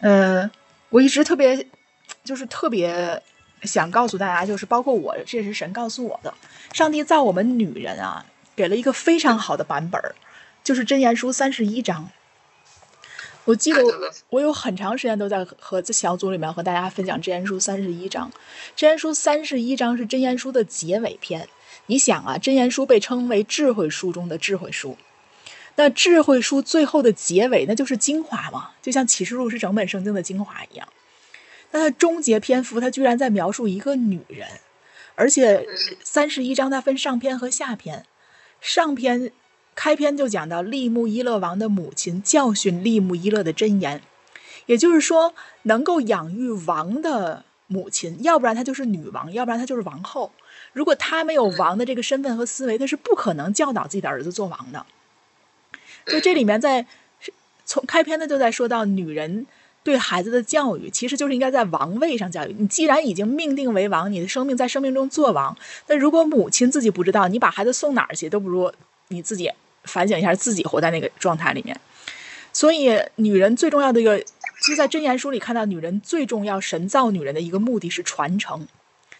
[0.00, 0.50] 嗯，
[0.90, 1.66] 我一直特别，
[2.24, 3.22] 就是特别
[3.62, 6.32] 想告诉大家，就是包括我，这是神告诉我的。
[6.72, 8.24] 上帝造我们女人啊，
[8.54, 10.00] 给了一个非常好的版本，
[10.62, 12.10] 就是真言书三十一章。
[13.44, 13.82] 我记得
[14.28, 18.30] 我有很长时间都在和这小组里面和大家分享真言书三十一章。
[18.76, 21.48] 真言书三十一章是真言书的结尾篇。
[21.86, 24.98] 你想啊，真言书被称为智慧书中的智慧书，
[25.78, 30.88] 那智慧书最后的结尾那就是精华嘛，就像启示录是整本圣经的精华一样。
[31.70, 34.48] 那它终结篇幅，它居然在描述一个女人，
[35.14, 35.64] 而且
[36.02, 38.04] 三十一章它分上篇和下篇，
[38.60, 39.30] 上篇。
[39.76, 44.02] 开篇就讲到利木伊勒王的母亲教训利木伊勒的箴言，
[44.66, 50.32] 也就是说，能够养育王的母亲，要不然她就是女王，要不然她就是王后。
[50.72, 54.84] 如果她没有王的这个身份和思维，她是不可能教导自己的儿子做王的。
[56.08, 56.84] 就这里面在
[57.64, 59.46] 从开篇的就在说到女人
[59.82, 62.54] 对孩子的教育，其实就是应该在王位上教育。
[62.58, 65.56] 你既然已经命定为王，你的生命在生命中做王，
[65.86, 68.72] 那如果母亲自己不知道，你把孩子送哪儿去，都不如
[69.08, 69.50] 你自己。
[69.84, 71.80] 反省一下自己活在那个状态里面，
[72.52, 74.26] 所以女人最重要的一个，其
[74.66, 78.68] 实，在箴言书里看到，女人最重要神造女人的一个目的是传承，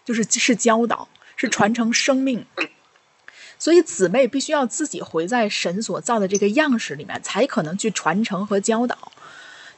[0.04, 2.44] 就是是教导，是传承生命。
[3.58, 8.96] 所以姊妹必须要自己回在神所造的这个样式里面，才可能去传承和教导。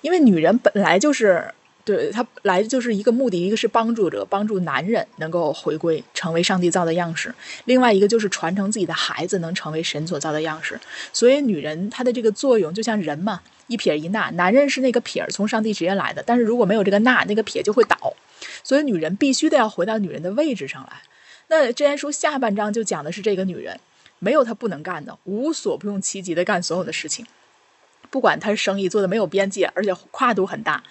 [0.00, 1.52] 因为女人本来就是。
[1.82, 7.30] 对她来就是一个目的，一个是帮助者，帮助男人能够回归成为上帝造的样式；
[7.64, 10.78] 另外一个就是传承自己的孩子能成为神所造的样式。
[11.10, 17.96] 所以女人她的这个作用就像人嘛，一撇一捺，男人是那个撇从上帝直接来的，但是如果没有这个捺，那个撇就会倒。
[18.62, 21.00] 所以女人必须得要回到女人的位置上来。
[21.52, 23.80] 那这言书下半章就讲的是这个女人，
[24.20, 27.26] 没有她不能干的，无所不用其极的干所有的事情，
[28.08, 30.84] 不管她生意做的没有边界，而且跨度很大。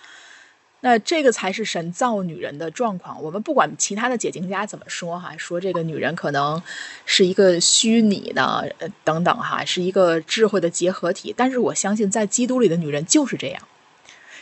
[0.82, 3.24] 那这个才是神造女人的状况。
[3.24, 6.62] 我们不管其他的解经家怎么说哈，说这个女人可能
[7.06, 11.34] 是一个虚拟的，呃等等哈，是一个智慧的结合体。
[11.36, 13.62] 但是我相信，在基督里的女人就是这样，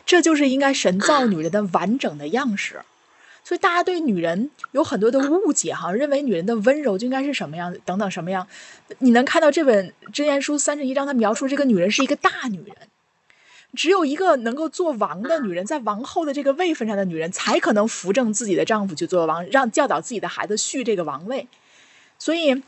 [0.03, 2.81] 这就是应该神造女人的完整的样式。
[3.47, 8.45] 所以大家对女人有很多的误解哈，认为女人的温柔就应该是什么样等等什么样。
[8.99, 12.75] 你能看到这本箴言书三十一章，它描述这个女人是一个大女人。
[13.73, 21.47] 只有一个能够做王的女人，在王后的这个位分上的女人，才可能扶正自己的丈夫去做王，让教导自己的孩子续这个王位。
[22.19, 22.61] 所以，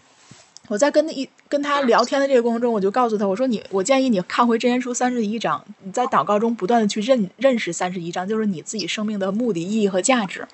[0.69, 10.47] 我在跟一跟他聊天的这个过程中，我就告诉他，我说你，我建议你看回《真言书》三十一章，你在祷告中不断的去认认识三十一章，就是你自己生命的目的、意义和价值。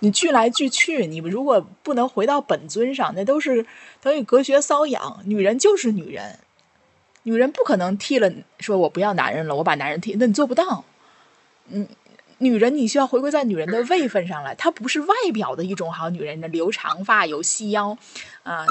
[0.00, 3.64] 你聚来聚去，你如果不能回到本尊上，那都是
[4.02, 5.20] 等于隔靴搔痒。
[5.24, 6.40] 女人就是女人。
[7.22, 10.84] 女人不可能替了说，我不要男人了，我把男人替，那你做不到。
[11.68, 11.86] 嗯，
[12.38, 17.90] 女人你需要回归在女人的位分上来，她不是外表的一种好女人，的留长发，有细腰，
[18.42, 18.66] 啊，呃，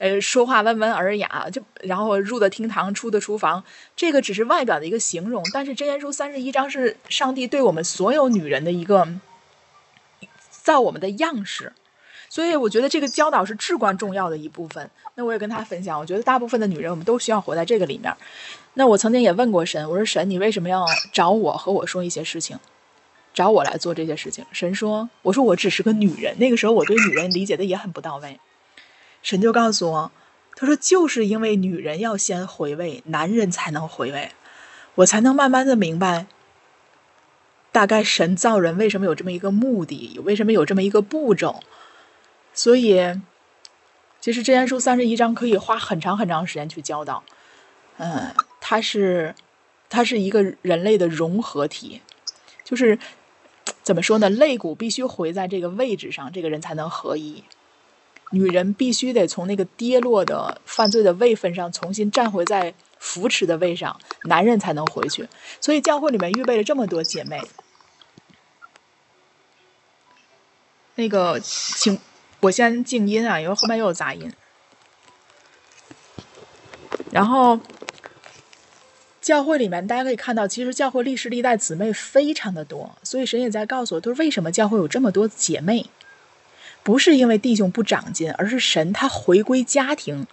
[0.00, 3.62] 呃说话温文尔雅，就然后入的厅堂，出的厨房，
[3.94, 5.44] 这个只是外表的一个形容。
[5.52, 9.06] 但是真言书三十一章是上帝对我们所有女人的一个
[10.50, 11.74] 造我们的样式。
[12.30, 14.88] 所以我觉得这个教导是至关重要的一部分。
[15.16, 18.10] 那我也跟他分享，我觉得大部分的女人，我们都需要活在这个里面。
[18.74, 22.56] 那我曾经也问过神，我说神，你为什么要找我和我说一些事情，
[23.34, 24.46] 找我来做这些事情？
[24.52, 26.38] 神说，我说我只是个女人。
[26.38, 28.38] 那个时候我对女人理解的也很不到位。
[29.22, 30.12] 神就告诉我，
[30.56, 34.30] 他说就是因为女人要先回味，男人才能回味，
[34.96, 36.26] 我才能慢慢的明白，
[37.72, 41.62] 大概神造人为什么有这么一个目的，为什么有这么一个步骤。
[42.52, 43.20] 所以，
[44.20, 47.22] 其实《真言书》三十一章可以花很长很长时间去教导。
[47.98, 49.34] 嗯，它是，
[49.88, 52.00] 它是一个人类的融合体，
[52.64, 52.98] 就是
[53.82, 54.28] 怎么说呢？
[54.28, 57.44] 肋骨必须回在这个位置上，这个人才能合一。
[58.30, 65.28] 女人必须得从那个跌落的犯罪的位分上重新站回在扶持的位上，男人才能回去。
[65.60, 67.40] 所以教会里面预备了这么多姐妹。
[70.94, 71.98] 那个，请。
[72.42, 74.32] 我先静音啊，因为后面又有杂音。
[77.10, 77.60] 然后，
[79.20, 85.84] 教会里面大家可以看到，其实教会历史历代姊妹非常的多，所以神也在告诉我，他说为什么教会有这么多姐妹？
[86.90, 90.26] 不是因为弟兄不长进，而是神他回归家庭。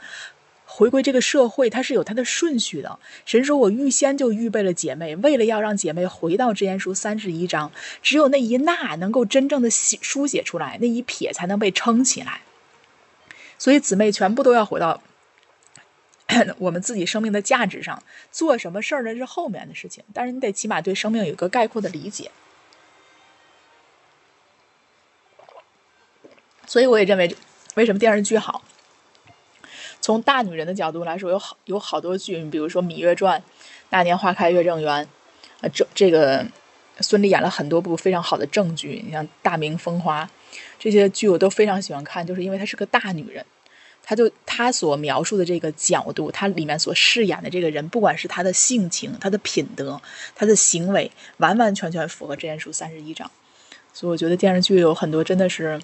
[0.66, 2.98] 回归这个社会，它是有它的顺序的。
[3.26, 7.72] 神说：“我预先就预备了姐妹，为了要让姐妹回到《之言书》三十一章，
[8.02, 12.42] 只有那一捺能够真正的写书写出来，那一撇才能被撑起来。
[13.60, 15.02] 所以姊妹全部都要回到
[16.58, 18.02] 我们自己生命的价值上，
[18.32, 22.32] 做什么事儿呢是后面的事情，但是你得起码对生命有一个概括的理解。
[26.68, 27.36] 所以我也认为，
[27.74, 28.62] 为什么电视剧好？
[30.00, 33.40] 从大女人的角度来说，有好有好多剧，你比如说《芈月传》
[33.90, 35.04] 《那年花开月正圆》，
[35.66, 36.46] 啊，这这个
[37.00, 40.24] 孙俪演了很多部非常好的正剧，你像《大明风华》
[40.78, 43.44] 这些剧我都非常喜欢看，就是因为她是个大女人。
[44.04, 50.02] 她就她所描述的这个角度，她里面所饰演的这个人，不管是她的性情、她的品德、
[50.34, 53.30] 她的行为，完完全全符合《真言书》三十一章。
[53.92, 55.78] 所以我觉得电视剧有很多真的是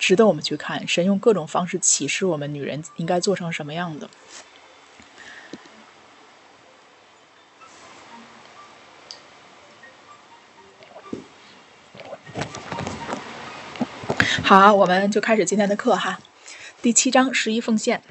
[0.00, 0.88] 值得我们去看。
[0.88, 4.10] 神用各种方式启示我们女人应该做成什么样的。
[14.42, 16.18] 好，我们就开始今天的课哈。
[16.82, 18.02] 第七章十一奉献。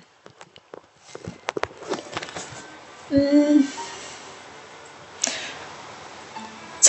[3.09, 3.67] 嗯，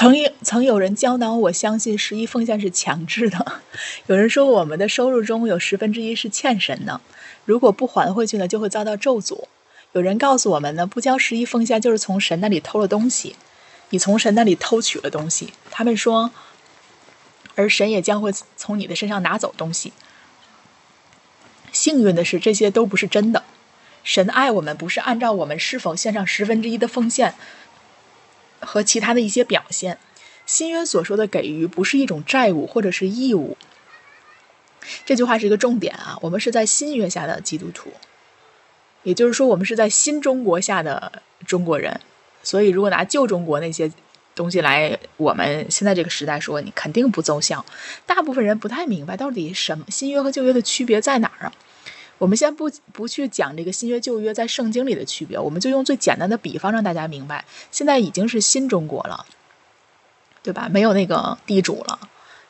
[0.00, 3.60] 曾有曾有人教导我，相信十一奉献是强制的。
[4.06, 7.02] 有人说我们的收入中有十分之一是欠神的，
[7.44, 9.44] 如果不还回去呢，就会遭到咒诅。
[9.92, 13.36] 有人告诉我们呢，不交十一奉献就是从神那里偷了东西，
[13.90, 15.52] 你从神那里偷取了东西。
[15.70, 16.30] 他们说，
[17.54, 19.92] 而神也将会从你的身上拿走东西。
[21.72, 23.44] 幸运的是，这些都不是真的。
[24.02, 27.34] 神爱我们，不是按照我们是否献上十分之一的奉献
[28.60, 29.98] 和其他的一些表现。
[30.46, 33.56] 新约所说的给予，不是一种债务或者是义务。
[35.04, 36.18] 这句话是一个重点啊！
[36.22, 37.92] 我们是在新约下的基督徒，
[39.04, 42.00] 也就是说，我们是在新中国下的中国人。
[42.42, 43.92] 所以，如果拿旧中国那些
[44.34, 47.64] 东西来，我们现在这个时代说，你肯定不奏效。
[48.06, 51.52] 大部分人不太明白到底什么新约和旧约的区别在哪儿啊？
[52.20, 57.46] 我们先不不去讲这个新约旧约在圣经里的区别，我们就用最简单的比方让大家明白。
[57.70, 59.24] 现在已经是新中国了，
[60.42, 60.68] 对吧？
[60.68, 61.98] 没有那个地主了，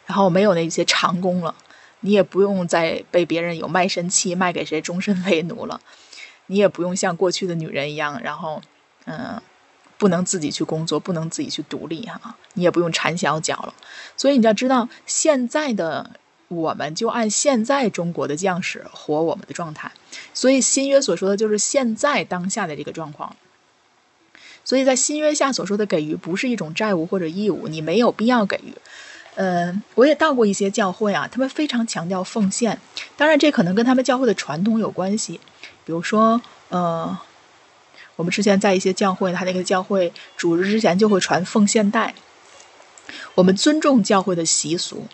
[0.06, 1.54] 然后没有那些长工了，
[2.00, 5.80] 你也不用再被别人有卖身契卖给谁终身为奴了，
[6.46, 8.60] 你也不用像过去的女人一样，然后
[9.04, 9.40] 嗯，
[9.96, 13.72] 不能自己去工作，不能自己去独立哈，你也不用缠小脚了。
[14.16, 16.10] 所以你要知道现在的。
[16.50, 19.92] 我们就按现在中国的将士活我们的状态，
[20.34, 23.36] 所以新约所说的就是现在当下的这个状况。
[24.64, 28.74] 所以在新约下所说的给予，不是一种债务或者义务，你没有必要给予。
[29.36, 32.80] 嗯，我也到过一些教会啊，他们非常强调奉献，
[33.16, 35.38] 当然这可能跟他们教会的传统有关系。
[35.84, 37.16] 比如说，呃，
[38.16, 42.12] 我们之前在一些教会，他那个教会主日之前就会传奉献带，
[43.36, 45.06] 我们尊重教会的习俗。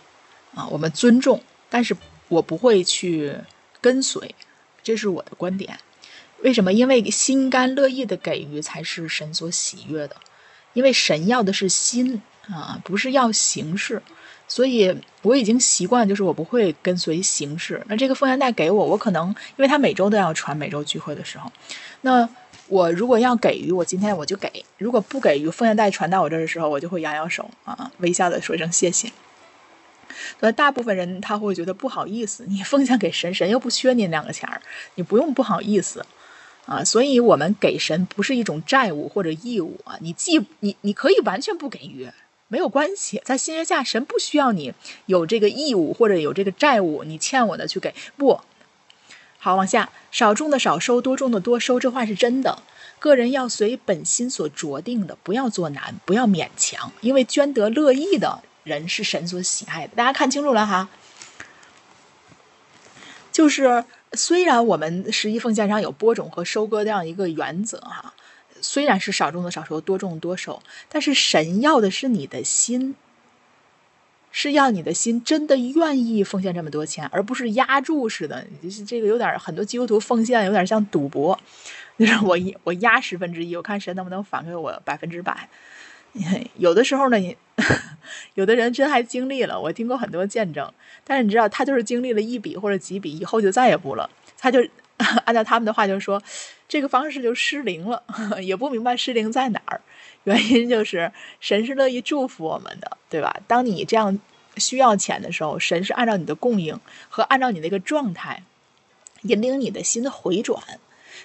[0.56, 3.32] 啊，我们尊重，但是我不会去
[3.80, 4.34] 跟随，
[4.82, 5.78] 这是我的观点。
[6.42, 6.72] 为什么？
[6.72, 10.16] 因为心甘乐意的给予才是神所喜悦的，
[10.72, 14.02] 因为神要的是心啊，不是要形式。
[14.48, 17.82] 所以我已经习惯，就是我不会跟随形式。
[17.88, 21.50] 那这个奉献袋给我，我可能因为他每周都要传，每周聚会的时候，
[22.02, 22.28] 那
[22.68, 24.48] 我如果要给予，我今天我就给；
[24.78, 29.10] 如果不给予，奉献袋传到我这儿的时候，我就会摇摇手啊，微笑的说一声谢谢。
[30.40, 34.61] 所以大部分人他会觉得不好意思，你奉献给神，神又不缺你两个钱儿，
[34.94, 36.05] 你不用不好意思
[36.67, 36.84] 啊。
[36.84, 42.11] 所以我们给神不是一种债务或者义务啊，你既你你可以完全不给予，
[42.49, 44.73] 没有关系，在新约下神不需要你
[45.06, 48.40] 有这个义务或者有这个债务，你欠我的去给不
[49.38, 49.54] 好。
[49.54, 52.59] 往下，少种的少收，多种的多收，这话是真的。
[52.99, 58.42] 个人要随本心所酌定的，不要做难，不要勉强，因为捐得乐意的。
[58.66, 60.88] 人是神所喜爱的，大家看清楚了哈。
[63.30, 68.12] 就是虽然我们十一奉献上有播种和收割这样一个原则哈，
[68.61, 72.96] 虽然是少种的少收，多种多收，但是神要的是你的心，
[74.32, 78.44] 是要你的心真的愿意奉献这么多钱，而不是压注似的。
[78.61, 81.38] 就是这个有点很多基督徒奉献有点像赌博，
[81.96, 85.49] 就是我一我压十分之一，我看神能不能返给我百分之百。
[86.56, 87.37] 有的时候呢，你
[88.35, 90.73] 有的人真还经历了，我听过很多见证。
[91.04, 94.08] 但是你知道，他就是经历了一笔或者几笔以后就再也不了。
[94.38, 94.61] 他就
[95.25, 96.23] 按照他们的话就说，
[96.68, 98.02] 这个方式就失灵了，
[98.42, 99.80] 也不明白失灵在哪儿。
[100.25, 103.40] 原因就是神是乐意祝福我们的，对吧？
[103.46, 104.18] 当你这样
[104.56, 108.42] 需要钱的时候，神是按照你的供应和按照你那个状态
[109.23, 110.62] 引领你的心回转。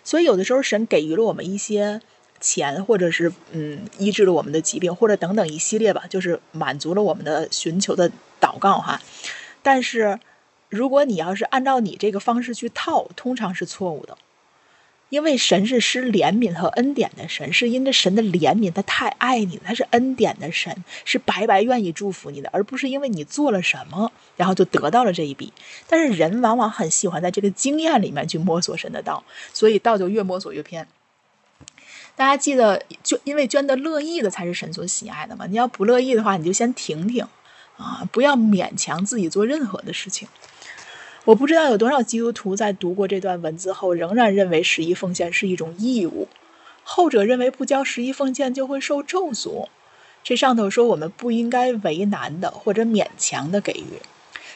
[0.03, 2.01] 所以有的时候神给予了我们一些。
[2.41, 8.99] 钱，或者是嗯，医治了我们的疾病，或者等等一系列吧，就是满足了我们的寻求的祷告哈。
[9.61, 10.19] 但是，
[10.67, 14.17] 如果你要是按照你这个方式去套，通常是错误的。
[15.09, 25.51] 因为神是施怜悯和恩典的神，是因着神的怜悯，他太爱你，他是恩典的神，是白白愿意祝福你的，而不是因为你做了什么，然后就得到了这一笔。
[25.89, 29.21] 但是人往往很喜欢在这个经验里面去摸索神的道，
[29.51, 30.87] 所以道就越摸索越偏。
[32.15, 35.45] 大家记得捐，因为捐的乐意的才是神所喜爱的嘛。
[35.47, 37.25] 你要不乐意的话，你就先停停
[37.77, 40.27] 啊，不要勉强自己做任何的事情。
[41.25, 46.27] 我不知道有多少基督徒在读过这段文字后，仍然认为十一奉献是一种义务；
[46.83, 49.67] 后者认为不交十一奉献就会受咒诅。
[50.23, 54.01] 这上头说我们不应该为难的或者勉强的给予。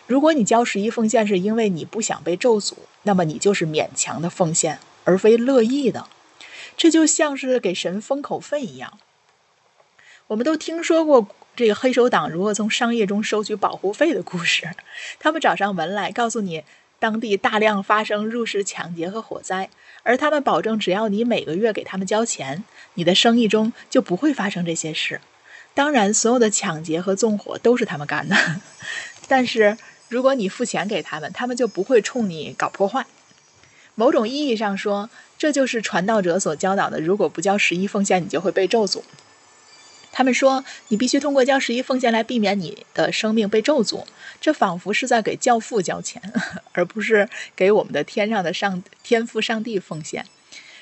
[0.06, 6.08] 如果你交十一奉献是因为你不想被咒诅，那么你就是勉强的奉献，而非乐意的。
[6.76, 9.00] 这就像是给神封口费一样。
[10.28, 11.28] 我们都听说过。
[11.58, 14.70] 这个黑手党如何从商业中收取保护费的故事？
[15.20, 16.66] 他们找上门来，告诉你
[17.00, 19.70] 当地大量发生入室抢劫和火灾，
[20.04, 22.66] 而他们保证只要你每个月给他们交钱，
[22.96, 25.22] 你的生意中就不会发生这些事。
[25.74, 28.36] 当然，所有的抢劫和纵火都是他们干的。
[29.30, 29.78] 但是，
[30.10, 33.06] 如果你付钱给他们，他们就不会冲你搞破坏。
[33.94, 39.02] 某种意义上说，这就是传道者所教导的：如果不交十一奉献，你就会被咒诅。
[40.12, 44.06] 他们说：“你必须通过交十一奉献来避免你的生命被咒诅。”
[44.40, 46.22] 这仿佛是在给教父交钱，
[46.72, 50.26] 而不是给我们的天上的上天父上帝奉献。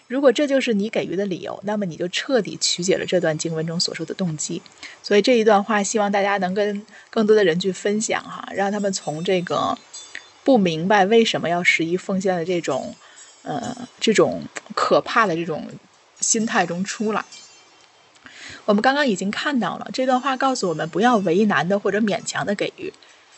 [0.08, 4.62] 如果这就是你给予的理由，那么你就彻底曲解了这段经文中所说的动机。
[5.02, 9.76] 所以这一段话，希望大家能跟更多的人去分享哈，让他们从这个
[10.44, 12.94] 不明白为什么要十一奉献的这种
[13.44, 14.44] 呃这种
[14.76, 15.70] 可怕的这种
[16.20, 17.24] 心态中出来。
[18.66, 22.94] 我们刚刚已经看到了这段话，告诉我们不要为难的或者勉强的给予，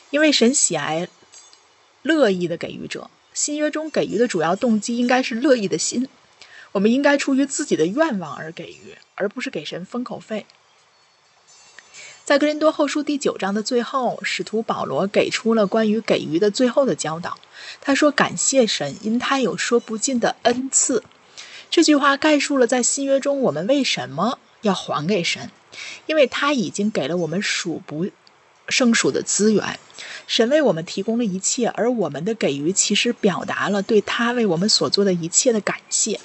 [0.10, 1.08] 因为神喜爱
[2.02, 3.10] 乐意的给予者。
[3.34, 6.08] 新约中给予的主要动机应该是乐意的心，
[6.72, 10.46] 我们应该出于自己的愿望而给予，而不是给神封口费。
[12.26, 17.38] 在格林多后书第九章的最后，使徒保罗给出了关于给予的最后的教导。
[17.82, 21.04] 他说：“感谢神，因他有说不尽的恩赐。”
[21.70, 24.40] 这句话概述了在新约中我们为什么。
[24.62, 25.52] 要还给神，
[26.08, 28.08] 因为他已经给了我们数不
[28.68, 29.80] 胜数的资源，
[30.26, 36.20] 神为我们提供了一切，而我们的给予其实表达了对他为我们所做的一切的感谢。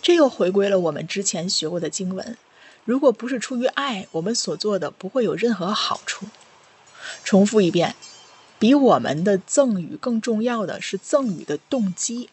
[0.00, 2.38] 这又回归了我们之前学过的经文：
[2.84, 6.26] 如果不是出于爱，我们所做的不会有任何好处。
[7.24, 7.94] 重复一遍，
[8.58, 12.28] 比我们的赠与更重要的是赠与的动机。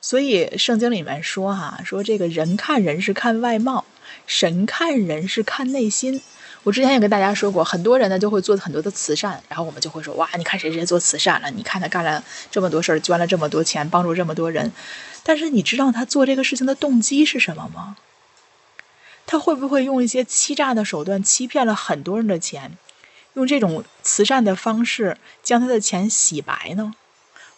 [0.00, 3.84] 所以圣经里面说哈，说这个人看人是看外貌。
[4.26, 6.20] 神看人是看内心，
[6.62, 11.50] 我之前也跟大家说过，很多人呢就会做很多的慈善，然后我们就会说，哇，你看谁谁做慈善了？
[11.50, 14.72] 你看他干了这么多事儿，捐了这么多钱，帮助这么多人。
[15.22, 17.96] 但是你知道他做这个事情的动机是什么吗？
[19.30, 22.78] 他会不会用一些欺诈的手段欺骗了很多人的钱，
[23.34, 26.94] 用这种慈善的方式将他的钱洗白呢？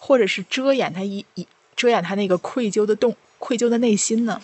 [0.01, 1.47] 或者是遮掩他一一
[1.77, 4.43] 遮掩他那个愧疚的动愧疚的内心呢？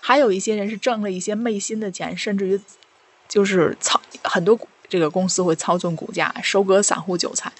[0.00, 2.60] 还有一些人是挣了一些昧心的钱，甚至于
[3.28, 7.52] 就是操很多这个公司会操纵股价，收割散户韭菜，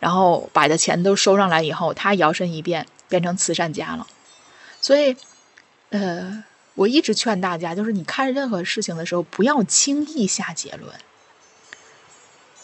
[0.00, 4.04] 然后把这钱都收上来以后，他摇身一变变成慈善家了。
[4.80, 5.16] 所以，
[5.90, 6.42] 呃，
[6.80, 10.94] 我一直劝大家，就是你看任何事情的时候，不要轻易下结论，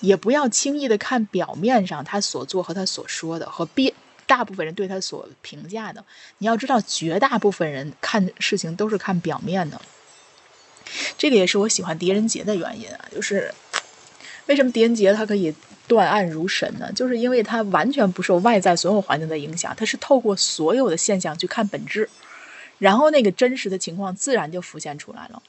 [0.00, 3.92] 也不要轻易的看表面上他所做和他所说的和别。
[4.26, 6.02] 大部分人对他所评价的，
[6.38, 9.80] 你要知道，绝大部分人看事情都是看表面的。
[11.18, 13.54] 这个也是我喜欢狄仁杰的原因啊，就是
[14.46, 15.54] 为什么狄仁杰他可以
[15.86, 16.90] 断案如神呢？
[16.92, 22.08] 就是因为他完全不受外在所有环境的影响，他是透过所有的现象去看本质，
[22.78, 25.42] 然后那个真实的情况自然就浮现出来了。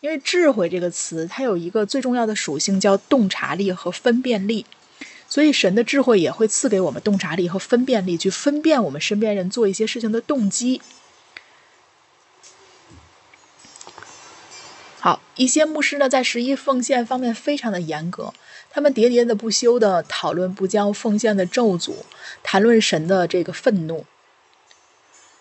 [0.00, 4.66] 因为智慧这个词，它有一个最重要的属性叫洞察力和分辨力。
[5.26, 10.80] 所以，神的智慧也会赐给我们洞察力和分辨力，去分辨我们身边人做一些事情的动机。
[15.00, 18.32] 好，一些牧师呢，在十一奉献方面非常的严格，
[18.70, 21.94] 他们喋喋的不休的讨论不交奉献的咒诅，
[22.42, 24.04] 谈论神的这个愤怒。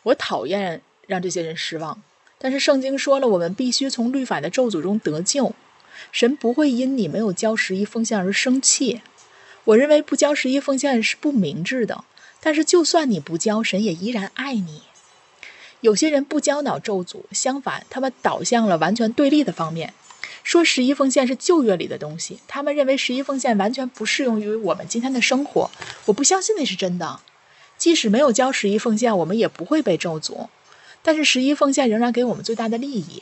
[0.03, 2.01] 我讨厌让这些人失望，
[2.37, 5.53] 但是圣经说了，我们必须从律法的咒诅中得救，
[6.11, 9.01] 神不会因你没有交十一奉献而生气。
[9.65, 12.03] 我认为不交十一奉献是不明智的，
[12.39, 14.83] 但是就算你不交，神也依然爱你。
[15.81, 19.93] 有些人不教导咒诅，相反，他们导向了完全对立的方面，
[20.43, 25.69] 说十一奉献是旧约里的东西，他们认为十一奉献完全不适用于我们今天的生活。
[26.05, 27.19] 我不相信那是真的。
[27.77, 30.47] 即使没有交十一奉献，我们也不会被咒诅。
[31.03, 33.21] 但是十一奉献仍然给我们最大的利益。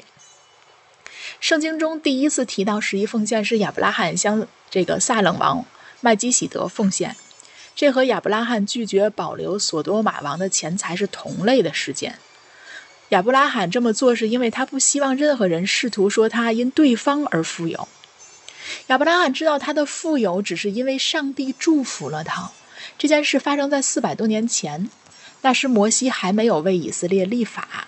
[1.39, 5.65] 圣经中第一次提到十一奉献是亚伯拉罕向这个撒冷王
[5.99, 7.15] 麦基喜德奉献，
[7.75, 12.19] 这和亚伯拉罕拒绝保留索多玛王的钱财是同类的事件。
[13.09, 17.87] 亚伯拉罕这么做是因为他不希望任何人试图说他因对方而富有。
[18.87, 22.51] 亚伯拉罕知道他的富有只是因为上帝祝福了他。
[22.97, 24.89] 这件事发生在四百多年前，
[25.41, 27.87] 那时摩西还没有为以色列立法。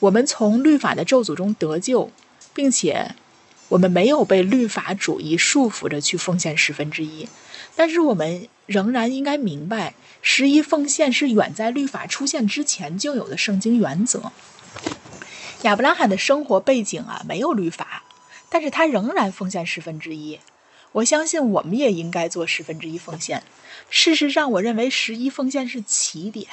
[0.00, 2.10] 我们从律法的咒诅中得救，
[2.54, 3.14] 并且
[3.68, 7.28] 我们没有被律法主义束缚着去奉献十分之一。
[7.74, 9.94] 但是我们仍然应该明白。
[10.20, 14.32] 十一奉献是远在律法出现之前就有的圣经原则。
[15.62, 18.02] 亚伯拉罕的生活背景啊，没有律法，
[18.48, 20.40] 但是他仍然奉献十分之一。
[20.92, 23.42] 我相信我们也应该做十分之一奉献。
[23.90, 26.46] 事实上，我认为十一奉献是起点。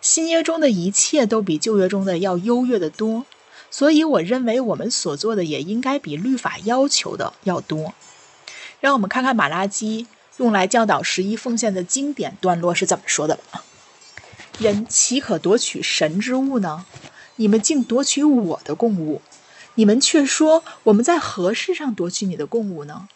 [0.00, 3.26] 新约中的一切都比旧约中的要优越的多，
[3.70, 7.94] 所以我认为我们所做的也应该比律法要求的要多。
[8.80, 10.06] 让我们看看马拉基。
[10.38, 13.64] 用来教导十一奉献的经典段落是怎么说的吧？
[14.60, 16.86] 人岂可夺取神之物呢？
[17.34, 19.20] 你们竟夺取我的供物，
[19.74, 23.08] 你们却说我们在何事上夺取你的供物呢？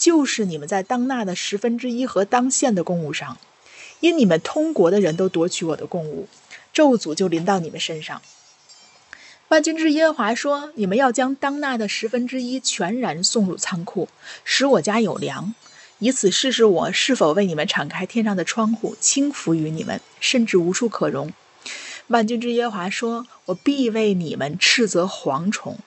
[0.00, 3.36] 就是你们在当纳的十分之一和当献的供物上，
[4.00, 6.26] 因你们通国的人都夺取我的供物，
[6.72, 8.22] 咒诅就临到你们身上。
[9.48, 14.08] 万军之耶和华说：你们要将当纳的十分之一全然送入仓库，
[14.42, 15.54] 使我家有粮。
[15.98, 21.30] 以此试试我是否为你们敞开天上的窗户，轻浮于你们，甚至无处可容。
[22.06, 25.78] 万军之耶和华说：“我必为你们斥责蝗虫。”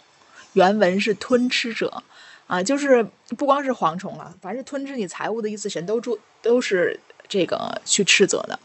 [0.53, 2.03] 原文是吞吃者，
[2.47, 3.05] 啊，就是
[3.37, 8.59] 不光是蝗虫了，凡是吞吃你财物的意思，神都注都是这个去斥责的，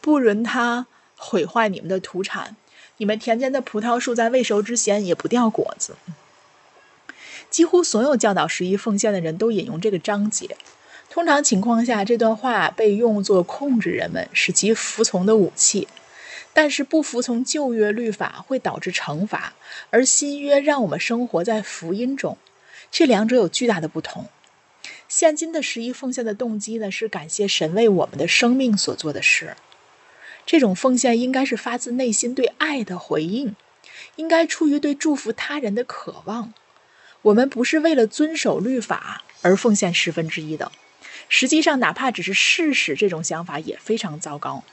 [0.00, 2.56] 不允他毁坏你们的土产。
[2.98, 5.96] 你们田间的葡萄树在未熟之前也不掉果子。
[7.48, 10.56] 几乎所有教导十一奉献的人都引用这个章节。
[11.08, 15.88] 通常情况下，这段话被用作控制人们、使其服从的武器。
[16.52, 19.54] 但是，不服从旧约律法会导致惩罚，
[19.90, 22.36] 而新约让我们生活在福音中。
[22.90, 24.28] 这两者有巨大的不同。
[25.08, 29.56] 现今的十一奉献的动机呢，是感谢神为我们的生命所做的事。
[30.46, 33.54] 这种奉献应该是发自内心对爱的回应，
[34.16, 36.52] 应该出于对祝福他人的渴望。
[37.22, 40.72] 我们不是为了遵守律法而奉献十分之一的。
[41.28, 44.64] 实际上，哪怕只是试试，这种想法也非常糟糕。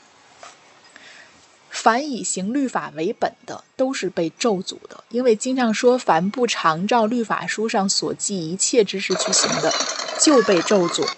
[1.80, 9.72] 凡以行律法为本的，都是被咒诅的，因为经常说，凡不常照律法书上所记一切之事去行的，
[10.20, 11.08] 就被咒诅。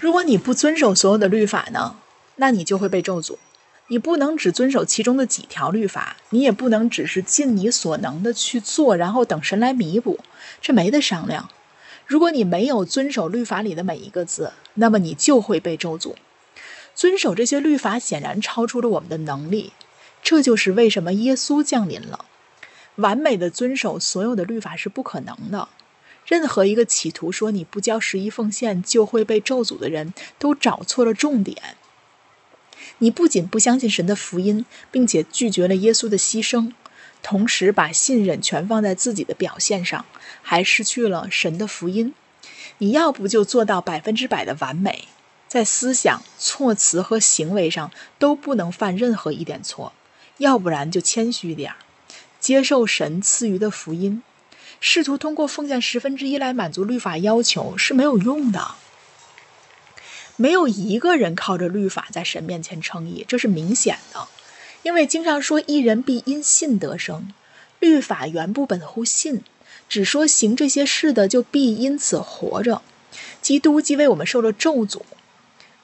[0.00, 1.96] 如果你不遵守所有的律法呢，
[2.36, 3.36] 那你就会被咒诅。
[3.88, 10.18] 你不能只遵守其中的几条律法，你也不能只是尽你所能的去做，然后等神来弥补，
[10.62, 11.50] 这没得商量。
[12.08, 16.14] 如果你没有遵守律法里的每一个字，那么你就会被咒诅。
[16.94, 19.74] 遵守这些律法显然超出了我们的能力，
[20.22, 22.24] 这就是为什么耶稣降临了。
[22.96, 25.68] 完美的遵守所有的律法是不可能的。
[26.24, 31.76] 任何一个企图说你不交十一奉献就会被咒诅的人，都找错了重点。
[32.98, 36.72] 你不仅不相信神的福音，并且拒绝了耶稣的牺牲，
[37.22, 40.04] 同时把信任全放在自己的表现上，
[40.42, 42.14] 还失去了神的福音。
[42.78, 45.08] 你要不就做到百分之百的完美，
[45.48, 49.92] 在思想、措辞和行为上都不能犯任何一点错；
[50.38, 51.76] 要不然就谦虚一点儿，
[52.38, 54.22] 接受神赐予的福音。
[54.80, 58.76] 试图通过奉献十分之一来满足律法要求是没有用的。
[60.36, 64.28] 没有一个人靠着律法在神面前称义，这是明显的，
[64.88, 67.34] 因为经常说一人必因信得生，
[67.78, 69.42] 律法原不本乎信，
[69.86, 72.80] 只说行这些事的就必因此活着。
[73.42, 75.02] 基督既为我们受了咒诅，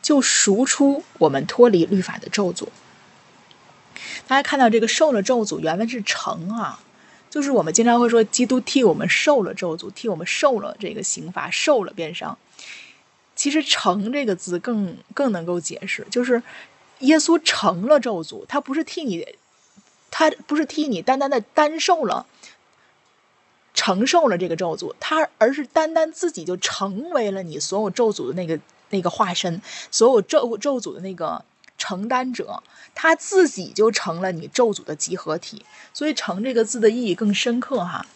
[0.00, 2.68] 就赎出我们脱离律法的咒诅。
[4.26, 6.80] 大家看到这个受了咒诅，原文是成啊，
[7.28, 12.38] 就是我们经常会说基督替我们受了咒诅，替我们受了这个刑罚，受了鞭伤。
[13.36, 16.42] 其实“成”这个字更更能够解释，就是
[17.04, 19.36] 耶稣成了咒诅，他不是替你，
[20.10, 22.26] 他不是替你单单的单受了、
[23.72, 28.58] 承受了这个咒诅，他而是单单自己就成为了你所有咒诅的那个
[28.90, 31.44] 那个化身，所有咒咒诅的那个
[31.76, 32.62] 承担者，
[32.94, 38.06] 他自己就成了你咒诅的集合体，所以“成”这个字的意义更深刻哈。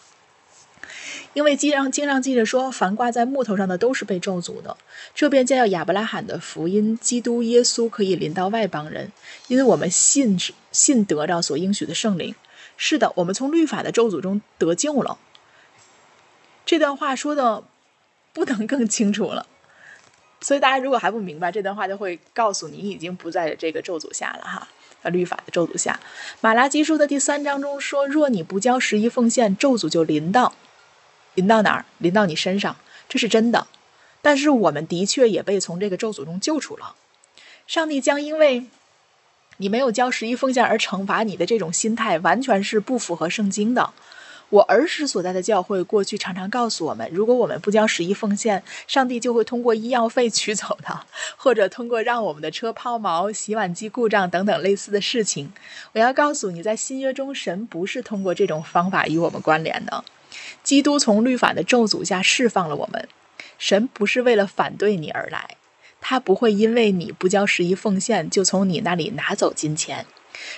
[1.33, 4.75] 因为经上经上记着说，凡挂在木头上的都是被咒诅的。
[5.13, 9.11] 这便叫亚伯拉罕的福音，基督耶稣可以临到外邦人，
[9.47, 10.37] 因为我们信
[10.71, 12.35] 信得着所应许的圣灵。
[12.77, 15.17] 是的，我们从律法的咒诅中得救了。
[16.65, 17.63] 这段话说的
[18.33, 19.45] 不能更清楚了。
[20.41, 24.67] 所以大家如果还不明白这段话，就会告诉你已经不在这个咒诅下了哈。
[25.01, 25.97] 啊，律法的咒诅下，
[26.41, 30.53] 马拉基书的第三章中说：“若你不交十一奉献，咒诅就临到，
[31.35, 31.85] 临到哪儿？
[31.97, 32.75] 临到你身上，
[33.07, 33.67] 这是真的。
[34.21, 36.95] 但是我们的确也被从这个咒诅中救出了。
[37.67, 38.65] 上帝将因为
[39.57, 43.93] 你没有交十一奉献而惩罚你的这种心态，完全是不符合圣经的。”
[44.49, 51.05] 我儿时所在的教会过去常常告诉我们，如果我们不交十一奉献，上帝就会通过医药费取走的，
[51.37, 55.53] 或者通过让我们的车抛锚、洗碗机故障等等类似的事情。
[55.91, 60.03] 我要告诉你，在新约中，神不是通过这种方法与我们关联的。
[60.63, 63.07] 基督从律法的咒诅下释放了我们，
[63.57, 65.57] 神不是为了反对你而来，
[65.99, 70.05] 他不会因为你不交十一奉献就从你那里拿走金钱。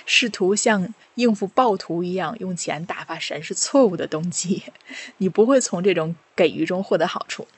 [0.06, 4.62] 试图像应付暴徒一样用钱打发神是错误的动机，
[5.18, 7.48] 你不会从这种给予中获得好处。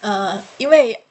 [0.00, 1.02] 呃，因为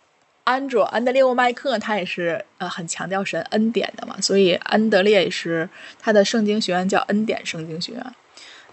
[0.45, 8.15] 安卓安德烈沃麦克他也是呃很强调神恩典的嘛，所以安德烈也是他的圣经学院叫恩典圣经学院。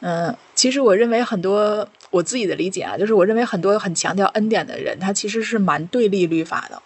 [0.00, 6.82] 嗯，其实我认为很多我自己的理解啊，就是我认为很多很强调恩典的人，他其实是蛮对立律法的。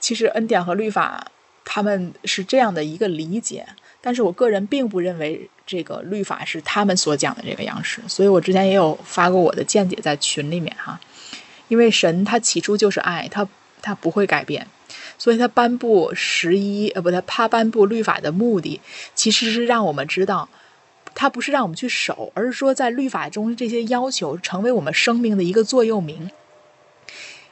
[0.00, 1.26] 其实恩典和律法。
[1.66, 3.66] 他们是这样的一个理解，
[4.02, 11.00] 但是我个人并不认为这个律法是他们所讲的这个样式，所以我之前也有发过我的见解在群里面哈。
[11.68, 13.48] 因为神他起初就是爱，他
[13.80, 14.66] 他不会改变，
[15.16, 18.78] 所以他颁布十一呃不他他颁布律法的目的
[19.14, 20.46] 其实是让我们知道，
[21.14, 26.30] 他不是让我们去守，而是说在律法中这些要求成为我们生命的一个座右铭。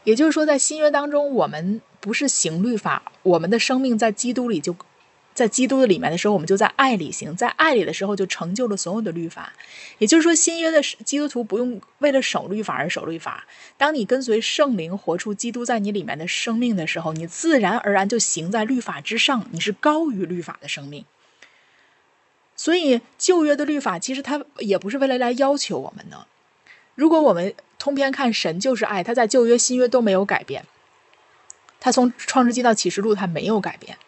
[0.04, 4.74] 也就是说，在新约当中，我们不是行律法，我们的生命在基督里就，
[5.32, 9.52] 在基督的里面的时候，我们就在爱里行，在爱里的时候就成就了所有的律法。
[9.98, 13.44] 也就是说，新约的基督徒不用为了守律法而守律法。
[13.76, 21.04] 当你跟随圣灵活出基督在你里面的生命的时候，你自然而然就行在律法之上，你是高于律法的生命。
[22.62, 26.28] 所以，旧约的律法其实它也不是为了来要求我们的。
[26.94, 30.64] 如果我们通篇看神就是爱，他在旧约、新约都没有改变，
[31.80, 33.98] 他从创世纪到启示录他没有改变。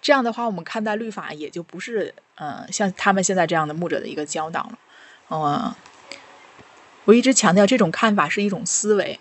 [0.00, 4.78] 这样的话，我们看待律法也就不是嗯像他们现在这样的牧者的一个教导了。
[5.30, 5.74] 嗯，
[7.04, 9.18] 我一直强调这种看法是一种思维，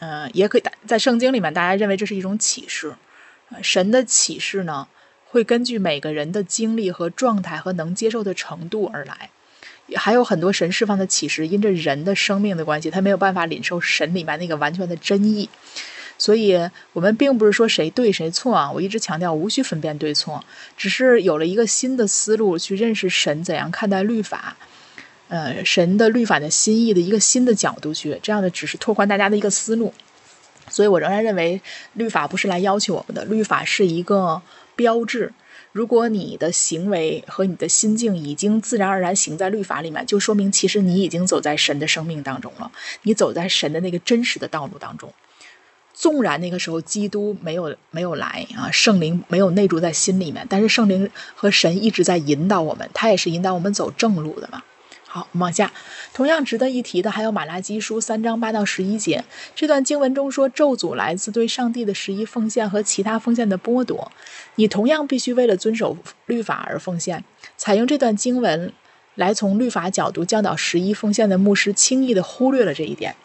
[0.00, 2.94] 嗯，也可以在圣经里面大家认为这是一种启示。
[3.62, 4.86] 神的启示呢，
[5.30, 9.30] 会根据每个人的经历和状态和能接受的程度而来。
[9.94, 15.48] 还有很多神释放的启示，因着人的生命的关系，他没有办法领受神里面那个完全的真意。
[16.18, 18.70] 所以，我们并不是说谁对谁错啊！
[18.70, 20.44] 我一直强调，无需分辨对错，
[20.76, 24.56] 只是有了一个新的思路去认识神怎样看待律法，
[25.28, 29.94] 呃，神的律法的心意的一个新的角度去，这样的只是拓宽大家的一个思路。
[30.68, 31.60] 所以我仍然认为，
[31.94, 34.42] 律法不是来要求我们的，律法是一个
[34.80, 35.34] 标志。
[35.72, 45.12] 如果你的行为和你的心境已经自然而然行在律法里面，就说明其实你已经走在神的生命当中了，你走在神的那个真实的道路当中。
[45.92, 54.62] 纵然那个时候基督没有没有来啊，圣灵没有内住在心里面，但是圣灵和神一直在引导我们，他也是引导我们走正路的嘛。
[55.12, 55.72] 好，往下。
[56.14, 59.24] 同样值得一提的还有马拉基书三章八到十一节，
[59.56, 64.12] 这段经文中说咒诅来自对上帝的十一奉献和其他奉献的剥夺。
[64.54, 65.96] 你同样必须为了遵守
[66.26, 67.24] 律法而奉献。
[67.56, 68.72] 采用这段经文
[69.16, 73.16] 来从律法角度教导十一奉献的牧师，轻易的忽略了这一点。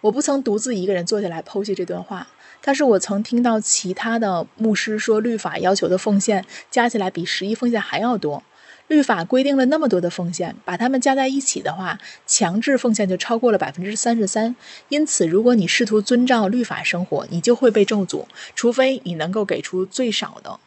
[0.00, 2.26] 我不曾独自一个人坐下来剖析这段话，
[2.60, 8.42] 但是我曾听到其他的牧师说，律法要求的奉献加起来比十一奉献还要多。
[8.90, 14.56] 律法规定了那么多的奉献，把它们加在一起的话，强制奉献就超过了百分之三十三。
[14.88, 18.24] 因此，如果你试图遵照律法生活，你就会被咒诅，
[18.56, 20.58] 除非你能够给出最少的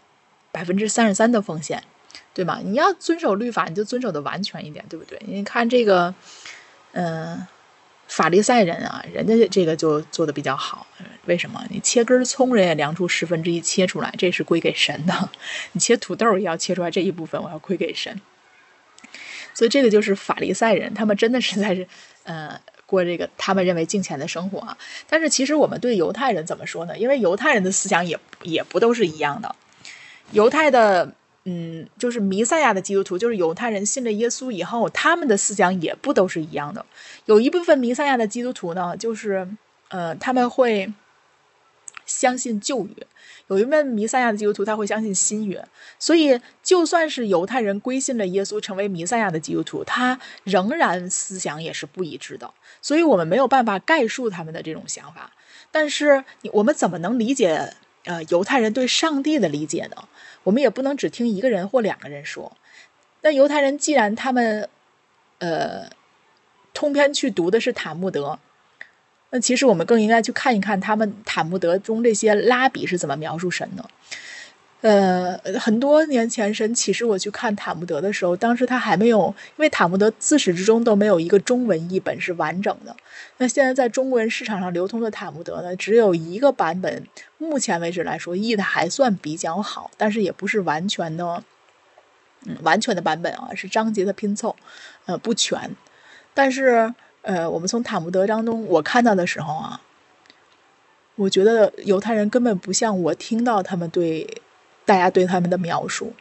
[0.53, 1.83] 百分之三十三的奉献，
[2.33, 2.61] 对吗？
[2.63, 5.21] 你要遵守律法，你就遵守的完全一点，对不对？
[5.25, 6.15] 你看这个，
[6.93, 7.45] 嗯。
[8.15, 10.85] 法利赛人啊，人家这个就做的比较好。
[11.25, 11.65] 为什么？
[11.71, 15.31] 你切根葱，人家量出十分之一切出来，这是归给神的。
[15.71, 18.21] 你切土豆也要切出来这一部分，我要归给神。
[19.55, 21.87] 所以这个就是法利赛人，他们真的是在是
[22.21, 24.77] 呃过这个他们认为敬虔的生活啊。
[25.09, 26.95] 但是其实我们对犹太人怎么说呢？
[26.95, 29.55] 因为犹太人的思想也也不都是一样的。
[30.33, 36.85] 犹太的嗯，就是弥赛亚的基督徒，就是犹太人信了耶稣以后，他们的思想也不都是一样的。
[37.25, 39.47] 有一部分弥赛亚的基督徒呢，就是
[39.89, 40.93] 呃，他们会
[42.05, 43.05] 相信旧约；
[43.47, 45.65] 有一部分弥赛亚的基督徒，他会相信新约。
[45.99, 52.53] 所以，就算是犹太人归信了耶稣，成为弥赛亚的基督徒，他仍然思想也是不一致的。
[52.81, 55.31] 所以我们没有办法概述他们的这种想法。
[55.71, 57.73] 但是，我们怎么能理解
[58.05, 60.07] 呃犹太人对上帝的理解呢？
[60.43, 62.55] 我们也不能只听一个人或两个人说。
[63.21, 64.69] 那犹太人既然他们，
[65.39, 65.89] 呃，
[66.73, 68.37] 通篇去读的是塔木德，
[69.29, 73.89] 那其实我们更应该去看一看他们塔木德中这些拉比是怎么描述神的。
[74.83, 82.93] 呃，很多年前神启示我去看塔木德的时候，当时他还没有，因为塔木德自始至终都没有一个中文译本是完整的。
[83.37, 91.41] 那现在在中国人市场上流通的塔木德呢，只有一个版本，目前为止来说译的还算比较好，但是也不是完全的，
[92.45, 94.53] 嗯，完全的版本啊，是章节的拼凑，
[95.05, 95.73] 呃，不全。
[96.33, 99.79] 但是，呃，我们从塔木德当中我看到的时候啊，
[101.15, 104.27] 我觉得犹太人根本不像我听到他们对。
[104.85, 106.13] 大家对他们的描述，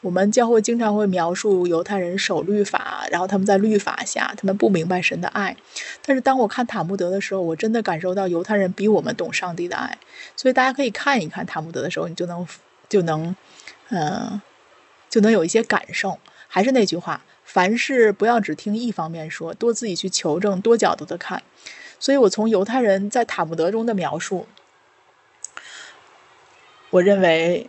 [0.00, 5.56] 我们教会经常会描述犹太人守律法，然后他们在律法下，他们不明白神的爱。
[6.04, 9.98] 但是当我看塔木德的时候，我真的感受到犹太人比我们懂上帝的爱。
[10.36, 12.46] 所以大家可以看一看塔木德的时候，你就能
[12.88, 13.34] 就能，
[13.90, 14.40] 嗯，
[15.10, 16.18] 就能有一些感受。
[16.46, 21.42] 还是那句话，凡事不要只听一方面说，多自己去求证，多角度的看。
[21.98, 24.46] 所以我从犹太人在塔木德中的描述，
[26.90, 27.68] 我认为。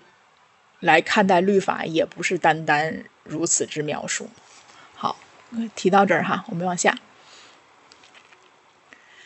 [0.80, 4.30] 来看待律法，也不是单单如此之描述。
[4.94, 5.18] 好，
[5.76, 6.98] 提到这儿哈，我们往下。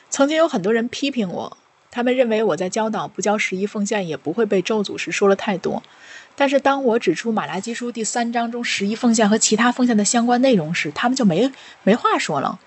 [0.09, 1.57] 曾经有很多人批评我，
[1.89, 5.81] 他们认为我在教导不交十一奉献也不会被咒诅时说了太多。
[6.35, 11.51] 但是当我指出马拉基书第三章中十一奉献和其他奉献的相关内容时，他们就没
[11.83, 12.59] 没话说了。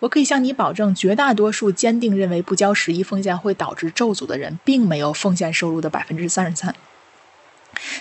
[0.00, 6.74] 我可以向你保证，绝大多数坚定认为不交十一奉献会导致咒诅的人，并没有奉献收入的百分之三十三。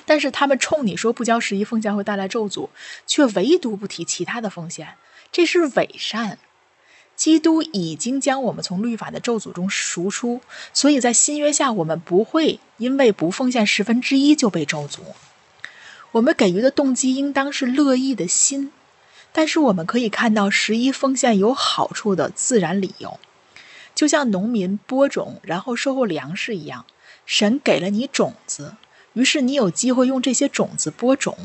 [0.05, 2.69] 但是他们冲你说不交十一奉献会带来咒诅，
[3.07, 4.95] 却唯独不提其他的奉献，
[5.31, 6.37] 这是伪善。
[7.15, 10.39] 基督已经将我们从律法的咒诅中赎出，
[10.71, 14.99] 所以在新约下，我们不会因为不奉献十分之一就被咒诅。
[16.11, 18.71] 我们给予的动机应当是乐意的心，
[19.33, 23.19] 但是我们可以看到十一奉献有好处的自然理由，
[23.93, 26.85] 就像农民播种然后收获粮食一样，
[27.25, 28.75] 神给了你种子。
[29.19, 31.37] 于是你有机会用这些种子播种，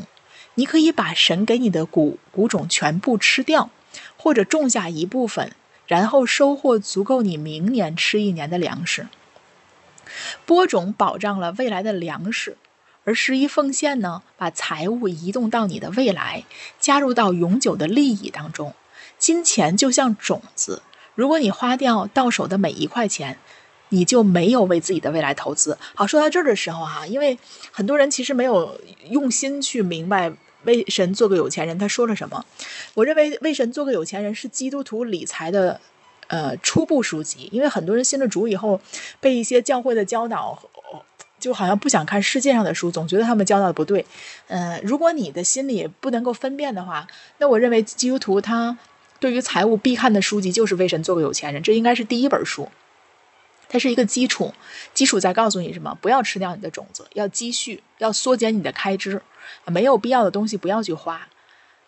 [0.54, 3.68] 你可以把神给你的谷谷种全部吃掉，
[4.16, 5.50] 或者种下一部分，
[5.88, 9.08] 然后收获足够你明年吃一年的粮食。
[10.46, 12.56] 播种保障了未来的粮食，
[13.02, 16.44] 而十一奉献呢，把财物移动到你的未来，
[16.78, 18.72] 加入到永久的利益当中。
[19.18, 20.82] 金钱就像种子，
[21.16, 23.36] 如果你花掉到手的每一块钱。
[23.94, 25.78] 你就没有为自己的未来投资。
[25.94, 27.38] 好，说到这儿的时候哈，因为
[27.70, 28.78] 很多人其实没有
[29.08, 30.28] 用心去明白
[30.64, 32.44] 《为神做个有钱人》他说了什么。
[32.94, 35.80] 我认为《为神做个有钱人》是基督徒理财的
[36.26, 38.80] 呃初步书籍，因为很多人信了主以后，
[39.20, 40.58] 被一些教会的教导，
[41.38, 44.04] 就好像不想看世界上的书，总觉得他们教导的不对。
[44.48, 47.06] 嗯，如果你的心里不能够分辨的话，
[47.38, 48.76] 那我认为基督徒他
[49.20, 52.68] 对于财务必看的书籍就是《为神做个有钱人》，这应该是第一本书。
[53.74, 54.54] 它是一个基础，
[54.94, 55.98] 基础在告诉你什么？
[56.00, 59.20] 不要吃掉你的种子，要积蓄，要缩减你的开支，
[59.66, 61.26] 没有必要的东西不要去花。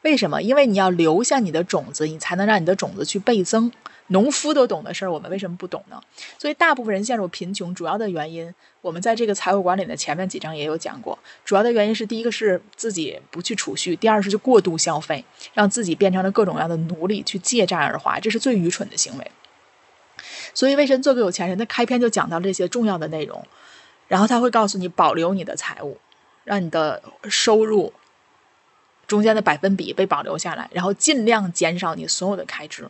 [0.02, 0.42] 为什么？
[0.42, 3.70] 因为你要留下你的种子，你才能让你的种子去倍增。
[4.08, 6.02] 农夫都懂的事儿，我们为什么不懂呢？
[6.36, 11.16] 所以大部分人陷入贫穷，主要的原因，我们在这个财务管理的前面几章也有讲过。
[11.44, 19.30] 主要的原因是，第一个是自己不去储蓄，第二是就过度消费，让自己变成了各种各样的奴隶，去借债而花，这是最愚蠢的行为。
[20.56, 23.46] 所以，为神做个有钱人，他开篇就讲到这些重要的内容，
[24.08, 25.98] 然后他会告诉你保留你的财务，
[26.44, 27.92] 让你的收入
[29.06, 32.88] 中间的百分比被保留下来，然后尽量减少你所有的开支，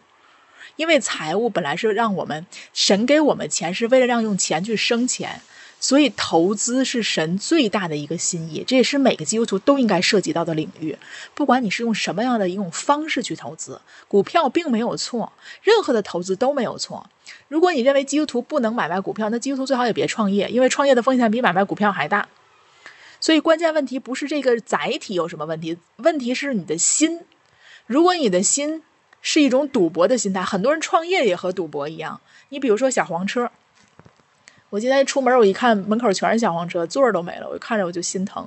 [0.76, 5.40] 因为财务本来是让我们神给我们钱，是为了让用钱去生钱。
[5.78, 10.96] 所以，投资是神最大的一个心意，这也是每个基督徒都应该涉及到的领域。
[11.34, 17.10] 不管你是用什么样的一种方式去投资，股票并没有错，任何的投资都没有错。
[17.48, 22.28] 如果你认为基督徒不能买卖股票，那基督徒最好也别创业，因为创业的风险比买卖股票还大。
[23.20, 27.20] 所以，关键问题不是这个载体有什么问题，问题是你的心。
[27.86, 28.82] 如果你的心
[29.22, 32.20] 是一种赌博的心态，很多人创业也和赌博一样。
[32.50, 33.50] 你比如说小黄车。
[34.70, 38.46] 我今天出门，我一看门口全是小黄车，座儿都没了，我看着我就心疼。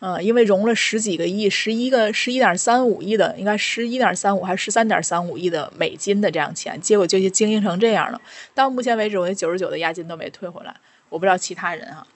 [0.00, 8.20] 嗯，因为融了十几个亿，十一个十一点三五亿的，应该十一点三五还是十三点三五亿的美金的这样钱，结果就经营成这样了。
[8.54, 10.76] 到目前为止，我那九十九的押金都没退回来，
[11.08, 12.06] 我不知道其他人哈。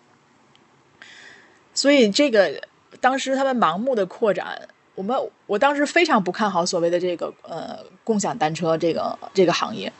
[1.72, 2.60] 所以这个
[3.00, 9.90] 当时他们盲目的扩展，我们我当时非常不看好所谓的这个呃共享单车这个这个行业，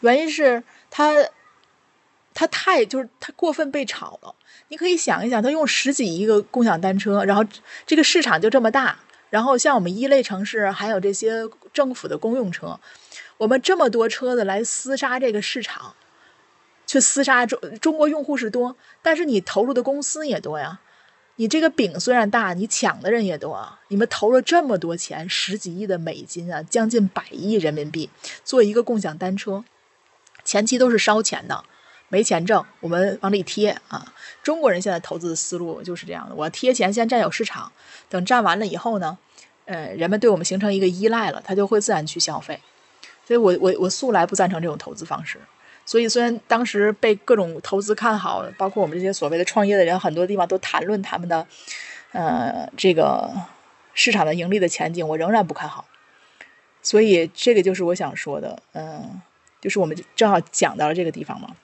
[0.00, 1.14] 原因是它
[2.38, 4.32] 它太就是它过分被炒了。
[4.68, 7.44] 你可以想一想，他用十几亿个共享单车，然后
[7.84, 8.96] 这个市场就这么大，
[9.28, 12.78] 然后像我们一类城市还有这些政府的公用车，
[13.38, 15.96] 我们这么多车子来厮杀这个市场，
[16.86, 20.78] 去厮杀中中国用户是多，但是你投入的公司也多呀。
[21.34, 23.78] 你这个饼虽然大，你抢的人也多。
[23.88, 28.08] 你们投了这么多钱，十几亿的美金啊，将近百亿人民币
[28.44, 29.64] 做一个共享单车，
[30.44, 31.64] 前期都是烧钱的。
[32.08, 34.12] 没钱挣，我们往里贴啊！
[34.42, 37.70] 中国人现在投资的思路就是这样的：我贴钱先占有市场，
[38.08, 39.18] 等占完了以后呢，
[39.66, 42.60] 呃，人们对我们形成一个依赖了，他就会自然去消费。
[43.26, 45.38] 所以我我我素来不赞成这种投资方式。
[45.84, 51.46] 所以虽然当时被各种投资看好，包括我们这些所谓的创业的人，很多地方都谈论他们的
[52.12, 53.30] 呃这个
[53.92, 55.86] 市场的盈利的前景，我仍然不看好。
[56.82, 59.20] 所以这个就是我想说的，嗯，
[59.60, 61.54] 就是我们正好讲到了这个地方嘛。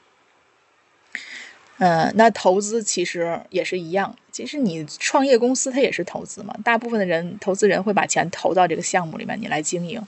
[1.78, 4.16] 嗯，那投资其实也是一样。
[4.30, 10.00] 其实你创业公司它也是投资嘛，大部分的人投资人会把钱投到这个项目里面，你来经营。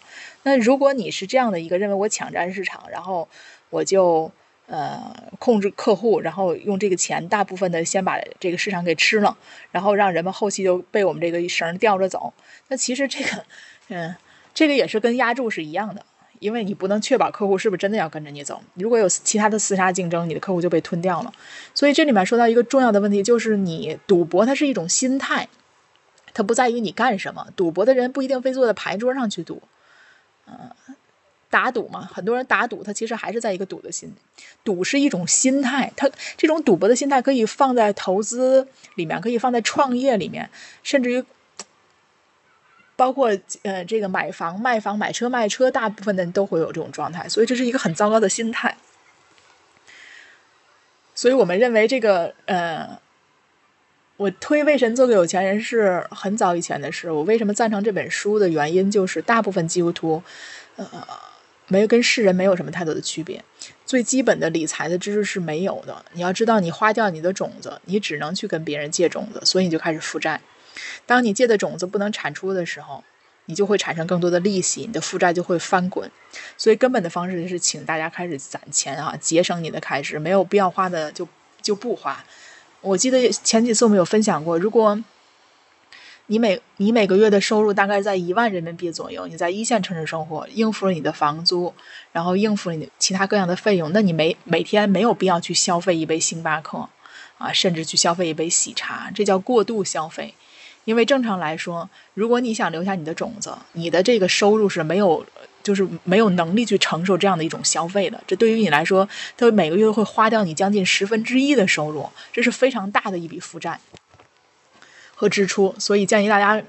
[0.44, 3.28] 那如果你是这样的一个认为我抢占市场，然后
[3.70, 4.30] 我就
[4.66, 9.36] 呃控制客户，然后用这个钱大部分的先把这个市场给吃了，
[9.72, 12.32] 然后让人们后期就被我们这个绳吊着走。
[12.68, 13.44] 那其实这个，
[13.88, 14.14] 嗯，
[14.54, 16.04] 这个也是跟压注是一样的。
[16.40, 21.32] 因为你不能确保客户是不是真的要跟着你走，如果有其他的厮杀竞争，你的客户就被吞掉了。
[21.74, 25.48] 所以这里面说到一个重要的问题，就是你赌博它是一种心态，
[26.34, 27.46] 它不在于你干什么。
[27.56, 29.62] 赌博的人不一定非坐在牌桌上去赌，
[30.46, 30.70] 嗯，
[31.50, 34.12] 打赌嘛，很多人打赌，他其实还是在一个赌的心。
[34.64, 40.50] 赌是一种心态，他这种赌博的心态可以放在投资里面，可以放在创业里面，
[40.82, 41.24] 甚至于。
[42.96, 43.30] 包括
[43.62, 48.76] 呃，这个买房、卖房、买车、卖车，大部分的人都会有这种状态，所以这是一个很糟糕的心态。
[51.14, 52.98] 所以我们认为这个呃，
[54.16, 57.10] 我推《为神做个有钱人》是很早以前的事。
[57.10, 60.22] 我为什么赞成这本书的原因，就是大部分基督徒
[60.76, 60.86] 呃，
[61.68, 63.42] 没有跟世人没有什么太多的区别。
[63.84, 66.04] 最基本的理财的知识是没有的。
[66.12, 70.40] 你要知道，你花掉你的种子，你只能去跟别人借种子，所以你就开始负债。
[71.06, 73.02] 当你借的种子不能产出的时候，
[73.46, 76.10] 你就会产生更多的利息，你的负债就会翻滚。
[76.56, 81.28] 所以根本的方式就是，请大家开始攒钱啊，节省你的开支，没有必要花的就
[81.62, 82.24] 就不花。
[82.80, 85.02] 我记得前几次我们有分享过，如果
[86.26, 91.72] 你每你每个月的收入大概在一万人民币左右，你在一线城市生活，应付了你的房租，
[92.10, 96.88] 然后应付了你其他各样的费用，那你每每天没有必要去消费一杯星巴克
[97.38, 100.34] 啊，甚至去消费一杯喜茶，这叫过度消费。
[100.86, 105.26] 因为正常来说，如果你想留下你的种子，你的这个收入是没有，
[105.60, 108.22] 就是没有能力去承受这样的一种消费的。
[108.24, 113.80] 这对于你来说，它每个月会花掉你将近十分之一的收入，这是非常大的一笔负债
[115.16, 115.74] 和支出。
[115.76, 116.62] 所以建议大家，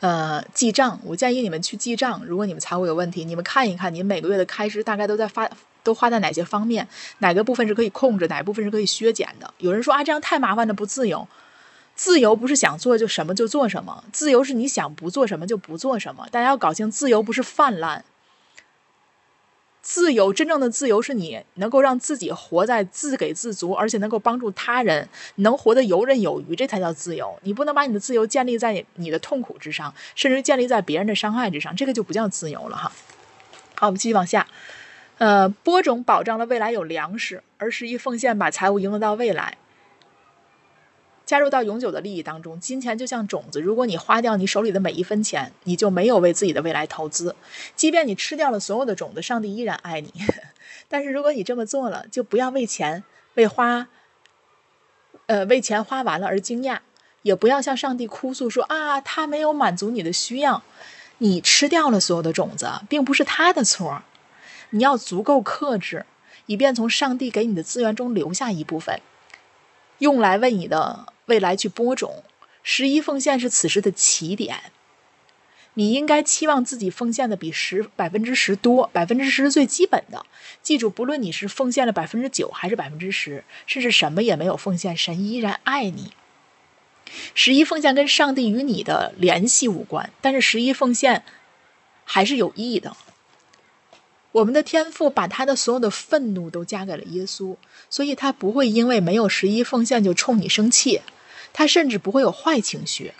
[0.00, 1.00] 呃，记账。
[1.02, 2.22] 我建议你们去记账。
[2.26, 5.50] 如果你们财务有问题，你们看一看，你每个月的开支大概都在发，
[5.82, 6.86] 都花在哪些方面，
[7.20, 9.54] 哪个部分是可以控制，哪部分是可以削减的。
[9.56, 11.26] 有人说啊，这样太麻烦了，不自由。
[12.02, 16.26] 自由不是想做就什么就做什么，自由是你想不做什么就不做什么。
[16.32, 18.02] 大家要搞清，自由不是泛滥，
[19.82, 27.38] 自由真正的自由是你能够让自己活在自给自足，而且能够帮助他人，能活得游刃有余，这才叫自由。
[27.42, 32.90] 你不能把你的自由建立在你的痛苦之上，甚至建立在别人的伤害之上，这个就不叫自由了哈。
[33.74, 34.46] 好，我们继续往下。
[35.18, 39.58] 呃，播种保障了未来有粮食，而十一奉献把财务赢得到未来。
[41.30, 47.36] 加入到永久的利益当中，金钱就像种子，如果你花掉你手里的每一分钱，你就没有为自己的未来投资。
[47.76, 50.12] 即便你吃掉了所有的种子，上帝依然爱你。
[50.90, 53.04] 但是如果你这么做了，就不要为钱、
[53.34, 53.86] 为花，
[55.26, 56.80] 呃，为钱花完了而惊讶，
[57.22, 60.64] 也不要向上帝哭诉说啊，他没有满足你的需要。
[61.18, 64.02] 你吃掉了所有的种子，并不是他的错。
[64.70, 66.06] 你要足够克制，
[66.46, 69.00] 以便从上帝给你的资源中留下一部分，
[69.98, 71.06] 用来为你的。
[71.30, 72.24] 未来去播种，
[72.64, 74.72] 十一奉献是此时的起点。
[75.74, 80.26] 你应该期望自己奉献的比十百分之十多，百分之十是最基本的。
[80.60, 86.12] 记住，不论你是奉献了百分之九还是百分之十，甚至什么也没有奉献，神依然爱你。
[87.34, 91.22] 十一奉献跟上帝与你的联系无关，但是十一奉献
[92.04, 92.96] 还是有意义的。
[94.32, 97.56] 我们的天父把他的所有的愤怒都加给了耶稣，
[97.88, 101.00] 所以他不会因为没有十一奉献就冲你生气，
[101.52, 103.12] 他甚至不会有坏情绪。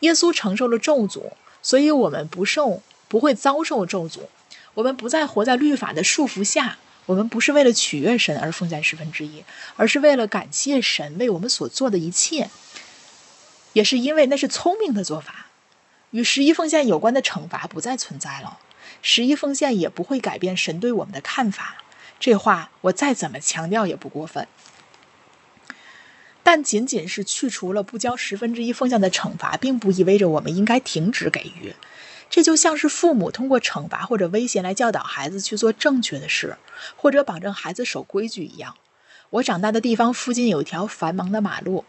[0.00, 4.20] 耶稣承受了咒诅，所以我们不受，不会遭受咒诅。
[4.74, 6.78] 我们不再活在律法的束缚下。
[7.06, 9.42] 我们不是为了取悦神而奉献十分之一，
[9.76, 12.50] 而是为了感谢神为我们所做的一切。
[13.72, 15.46] 也是因为那是聪明的做法，
[16.10, 18.58] 与十一奉献有关的惩罚不再存在了。
[19.00, 21.78] 十一奉献也不会改变神对我们的看法。
[22.20, 24.46] 这话我再怎么强调也不过分。
[26.50, 31.74] 但仅仅是去除了不交十分之一奉献的惩罚，并不意味着我们应该停止给予。
[32.30, 36.56] 这就像是父母通过惩罚或者威胁来教导孩子去做正确的事，
[36.96, 38.76] 或者保证孩子守规矩一样。
[39.28, 41.84] 我长大的地方附近有一条繁忙的马路，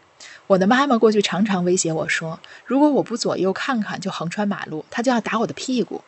[0.48, 6.04] 我的妈妈过去常常威胁我说，如果我不左右看看就横穿马路，她就要打我的屁股。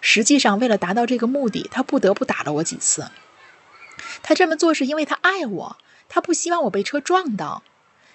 [0.00, 3.06] 实际上，为了达到这个目的，她不得不打了我几次。
[4.24, 5.76] 她这么做是因为她爱我，
[6.08, 7.62] 她不希望我被车撞到。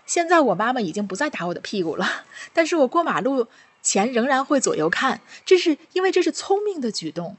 [0.07, 3.47] 现在我妈妈已经不再打我的屁股了， 但是我过马路
[3.83, 7.37] 前仍然会左右看，这是因为这是聪明的举动。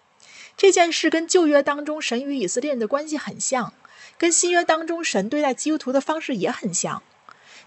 [0.56, 3.72] 这件事跟旧约当中神与以色列人的关系很像，
[4.16, 7.02] 跟新约当中神对待基督徒的方式也很像。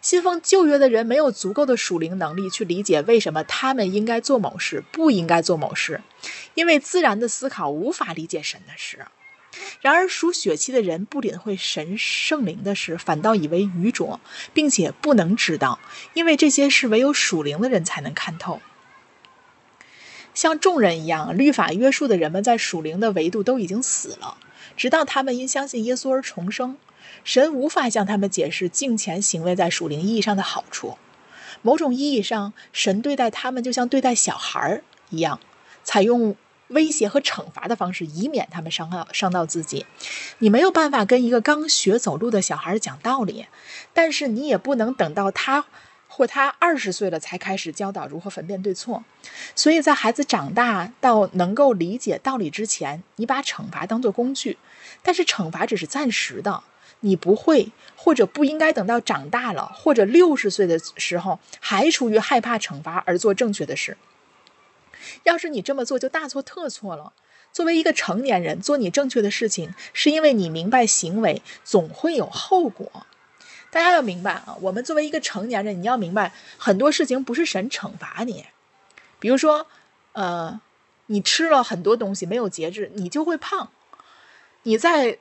[0.01, 6.01] 信奉旧约的人没有足够的属灵能力去理解为什么他们应该做某事，不应该做某事，
[6.55, 9.05] 因为自然的思考无法理解神的事。
[9.81, 14.19] 然而，属血气的人不领会神圣灵的事，反倒以为愚拙，
[14.53, 15.79] 并且不能知道，
[16.13, 18.61] 因为这些事唯有属灵的人才能看透。
[20.33, 24.37] 像众人一样，律法约束的人们在属灵的维度都已经死了，
[24.77, 26.77] 直到他们因相信耶稣而重生。
[27.23, 30.97] 神无法向他们解释敬虔行为在属灵意义上的好处。
[31.61, 35.39] 某种意义上，神对待他们就像对待小孩儿一样，
[35.83, 36.35] 采用。
[36.71, 39.85] 威胁和惩罚的方式，以免他们伤到伤到自己。
[40.39, 43.45] 你没有办法跟一个刚学走路的小孩讲道理，
[43.93, 45.65] 但是你也不能等到他
[46.07, 49.03] 或他二十岁了才开始教导如何分辨对错。
[49.55, 54.57] 所以在孩子长大到能够理解道理之前，你把惩罚当作工具，
[55.01, 56.63] 但是惩罚只是暂时的。
[57.03, 63.97] 你不会或者不应该等到长大了或者六十岁的时候，还出于害怕惩罚而做正确的事。
[65.23, 67.13] 要是你这么做，就大错特错了。
[67.53, 73.05] 作为一个成年人，做你正确的事情，是因为你明白行为总会有后果。
[73.69, 78.45] 大家要明白啊，我们作为一个成年人，你要明白很多事情不是神惩罚你。
[79.19, 79.67] 比如说，
[80.13, 80.59] 呃，
[81.07, 83.69] 你吃了很多东西没有节制，你就会胖。
[84.63, 85.19] 你在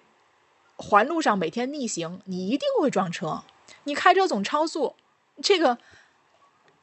[0.77, 3.43] 环路上每天逆行，你一定会撞车。
[3.85, 4.95] 你开车总超速，
[5.43, 5.79] 这个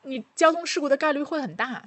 [0.04, 1.84] 你交通事故的概率会很大。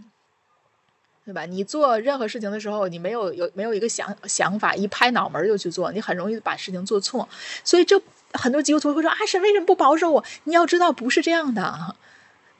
[1.24, 1.44] 对吧？
[1.44, 7.28] 你做任何事情的时候，你没有有没有一个想想法，一拍脑门就去做，你很容易把事情做错。
[7.62, 8.00] 所以这
[8.32, 11.94] 很多基督徒会说：“啊，神为什么不保守我？”你要知道，不是这样的。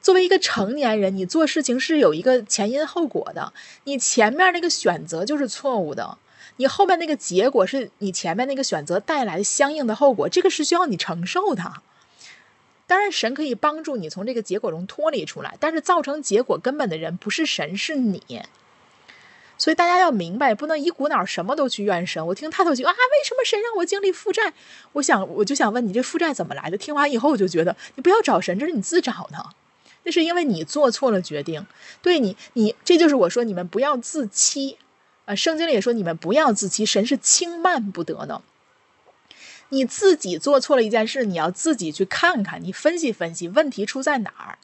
[0.01, 3.51] 作为一个成年人，你做事情是有一个前因后果的。
[3.83, 6.17] 你前面那个选择就是错误的，
[6.57, 11.81] 你后面那个结果是你前面那个选择带来的相应的后果，这个是需要你承受的。
[12.91, 18.41] 当然，神可以帮助你从这个结果中脱离出来，但是造成结果根本的人不是神，是你。
[19.57, 22.27] 所以大家要明白，不能一股脑什么都去怨神。
[22.27, 24.51] 我听太多句啊，为什么神让我经历负债？
[24.91, 26.75] 我想，我就想问你，这负债怎么来的？
[26.75, 29.37] 听完以后，我就觉得你不要找神，这是你自找的。
[30.03, 31.65] 那是因为你做错了决定。
[32.01, 34.77] 对你，你这就是我说你们不要自欺
[35.23, 35.33] 啊。
[35.33, 38.41] 圣经里也说你们不要自欺，神是轻慢不得的。
[39.73, 44.57] 你自己做错了一件事，你要自己去看看，你分析分析问题出在哪儿。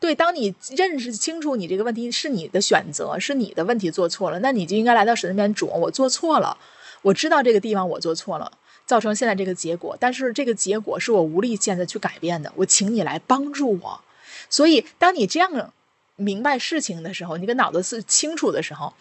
[0.00, 6.56] 对，当你认识清楚你这个问题是你的选择，是你的问题做错了，那你就应该来到神那边主，我做错了，
[7.02, 8.50] 我知道这个地方我做错了，
[8.86, 14.00] 造成现在这个结果，但是这个结果是我无力现在去改变的，我请你来帮助我。
[14.48, 15.72] 所以，当你这样
[16.16, 18.94] 明白事情的时候，你的脑子是清楚的时候。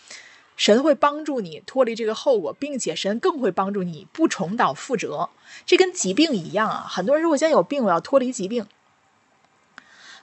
[0.58, 5.30] 神会帮助你脱离这个后果，并且神更会帮助你不重蹈覆辙。
[5.66, 6.86] 这跟疾病一样啊！
[6.90, 8.66] 很多人说我现在有病，我要脱离疾病。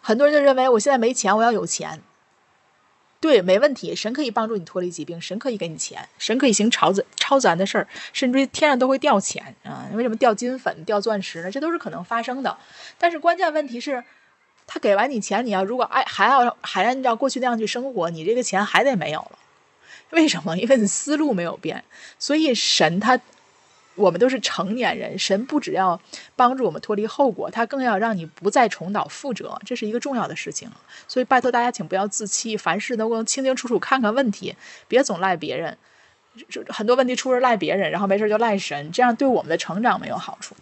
[0.00, 2.02] 很多人就认为我现在没钱，我要有钱。
[3.20, 9.86] 对，没问题，神可以帮助你脱离疾病，神可以给你钱，神可以行超自超自然的事儿，甚至天上都会掉钱啊！
[9.92, 11.50] 为什么掉金粉、掉钻石呢？
[11.50, 12.58] 这都是可能发生的。
[12.98, 14.02] 但是关键问题是，
[14.66, 19.38] 他给完你钱，你要如果爱还要还按照过去那样去生活，你这个钱还得没有了。
[20.12, 20.56] 为什么？
[20.56, 21.84] 因为你思路没有变，
[22.18, 23.20] 所以神他
[23.94, 26.00] 我们都是成年人，神不只要
[26.34, 30.70] 帮助我们脱离后果，他更要让你不再重蹈覆辙，这是一个重要的事情。
[31.06, 34.54] 所以拜托大家，请不要自欺，凡事都能清清楚楚看看问题，
[34.88, 35.76] 别总赖别人。
[36.68, 40.54] 很多问题出是赖别人，然后没事就赖神，这样对我们的成长没有好处。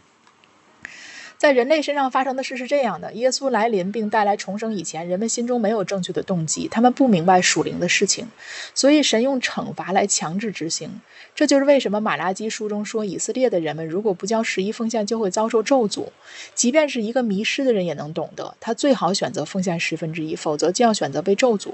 [1.40, 8.28] 在人类身上发生的事是这样的：耶稣来临并带来重生以前，人们心中没有正确的动机，他们不明白属灵的事情，
[8.74, 11.00] 所以神用惩罚来强制执行。
[11.34, 16.08] 这就是为什么马拉基书中说，以色列的人们如果不交十一奉献，就会遭受咒诅。
[16.54, 21.72] 即便是一个迷失的人也能懂得，他最好选择奉献十分之一，否则就要选择被咒诅。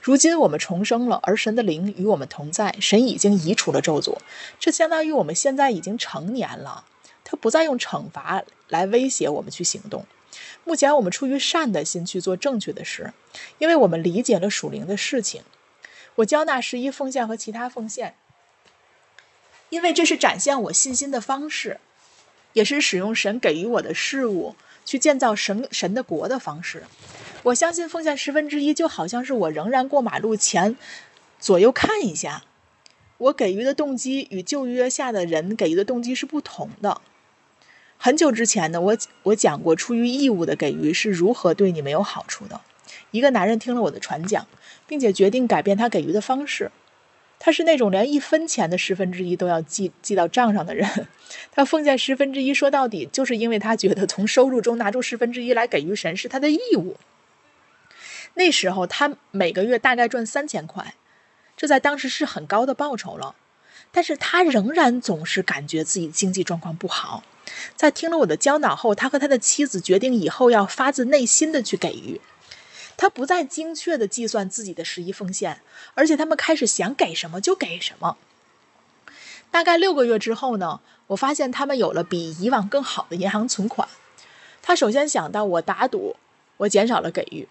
[0.00, 4.16] 如今我们重生了，而神的灵与我们同在，神已经移除了咒诅，
[4.58, 6.86] 这相当于我们现在已经成年了。
[7.32, 10.04] 他不再用惩罚来威胁我们去行动。
[10.64, 13.14] 目前我们出于善的心去做正确的事，
[13.56, 15.42] 因为我们理解了属灵的事情。
[16.16, 18.16] 我交纳十一奉献和其他奉献，
[19.70, 21.80] 因为这是展现我信心的方式，
[22.52, 24.54] 也是使用神给予我的事物
[24.84, 26.84] 去建造神神的国的方式。
[27.44, 30.76] 我相信奉献十分之一，就好像是我仍然过马路前
[31.40, 32.44] 左右看一下。
[33.16, 37.00] 我给予的动机与旧约下的人给予的动机是不同的。
[38.04, 42.60] 很久之前呢，我我讲过，出于义务的给予是如何对你没有好处的。
[43.12, 44.44] 一个男人听了我的传讲，
[44.88, 46.72] 并且决定改变他给予的方式。
[47.38, 51.06] 他是那种连一分钱的十分之一都要记记到账上的人。
[51.52, 56.96] 他奉献十分之一，说到底就是因为他觉得从收入中拿出十分之一来给予神是他的义务。
[58.34, 60.94] 那时候他每个月大概赚三千块，
[61.56, 63.36] 这在当时是很高的报酬了。
[63.92, 67.22] 但是他仍然总是感觉自己经济状况不好。
[67.76, 72.20] 在听了我的教导后，他和他的妻子决定以后要发自内心的去给予。
[72.96, 75.60] 他不再精确的计算自己的十一奉献，
[75.94, 78.16] 而且他们开始想给什么就给什么。
[79.50, 83.88] 大概六个月之后呢，我发现他们有了比以往更好的银行存款。
[84.62, 86.16] 他首先想到我打赌，
[86.58, 87.48] 我减少了给予。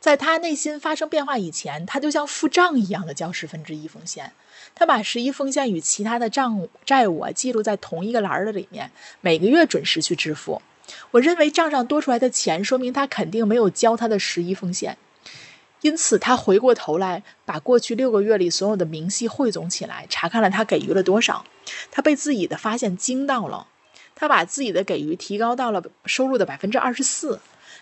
[0.00, 4.32] 在他内心发生变化以前，他就像付账一样的交十分之一风险。
[4.74, 8.90] 他把十一风险与其他的账债务记录在同一个栏儿的里面，
[9.20, 10.62] 每个月准时去支付。
[11.10, 14.96] 我认为账上多出来的钱，说明他肯定没有交他的十一风险。
[15.80, 21.44] 因此，他回过头来，把过去六个月里所有的明细汇总起来，查看了他给予了多少。
[21.90, 23.66] 他被自己的发现惊到了，
[24.14, 27.40] 他把自己的给予提高到了收入的百分之二十四。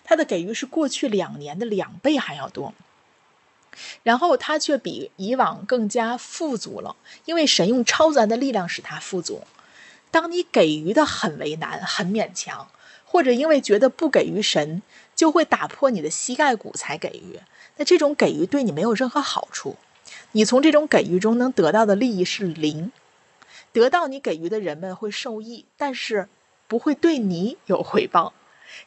[0.09, 2.73] 他的给予是过去两年的两倍还要多，
[4.05, 6.95] 然后他却比以往更加富足了，
[7.25, 9.43] 因为神用超自然的力量使他富足。
[10.13, 12.69] 当你给予的很为难、很勉强，
[13.05, 14.81] 或者因为觉得不给予神
[15.17, 17.41] 就会打破你的膝盖骨才给予，
[17.77, 19.77] 那这种给予对你没有任何好处。
[20.33, 22.93] 你从这种给予中能得到的利益是零，
[23.73, 26.29] 得到你给予的人们会受益，但是
[26.69, 28.33] 不会对你有回报。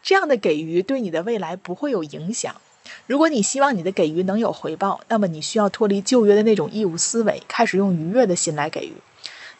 [0.02, 2.56] 这样的给予对你的未来不会有影响。
[3.06, 8.94] 如果你希望你的给予能有回报，那么你需要脱离旧约的那种义务思维，开始用愉悦的心来给予。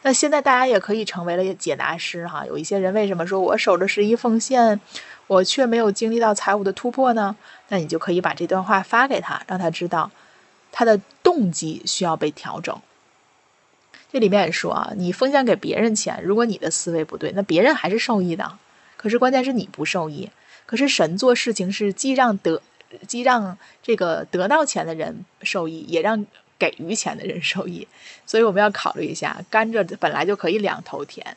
[0.02, 2.46] 那现在大家也可以成为了解答师哈。
[2.46, 4.80] 有一些人为什么说我守着十一奉献，
[5.26, 7.36] 我却没有经历到财务的突破呢？
[7.68, 10.10] 那你就可以把这段话发给他，让他知道
[10.72, 12.80] 他的动机需要被调整。
[14.10, 18.58] 这里面也说啊，你奉献给别人钱，如果你的思维不对，那别人还是受益的。
[19.00, 20.28] 可是关键是你不受益，
[20.66, 22.60] 可是神做事情是既让得，
[23.08, 26.26] 既让这个得到钱的人受益，也让
[26.58, 27.88] 给予钱的人受益，
[28.26, 31.34] 所以我们要考虑一下，甘蔗本来就可以两头甜，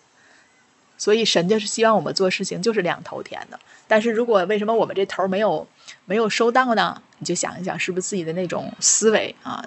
[0.97, 3.57] 所以神就是希望我们做事情就是两头甜的。
[3.88, 5.66] 但是如果为什么我们这头没有
[6.03, 7.01] 没有收到呢？
[7.20, 9.66] 你就想一想，是不是自己的那种思维啊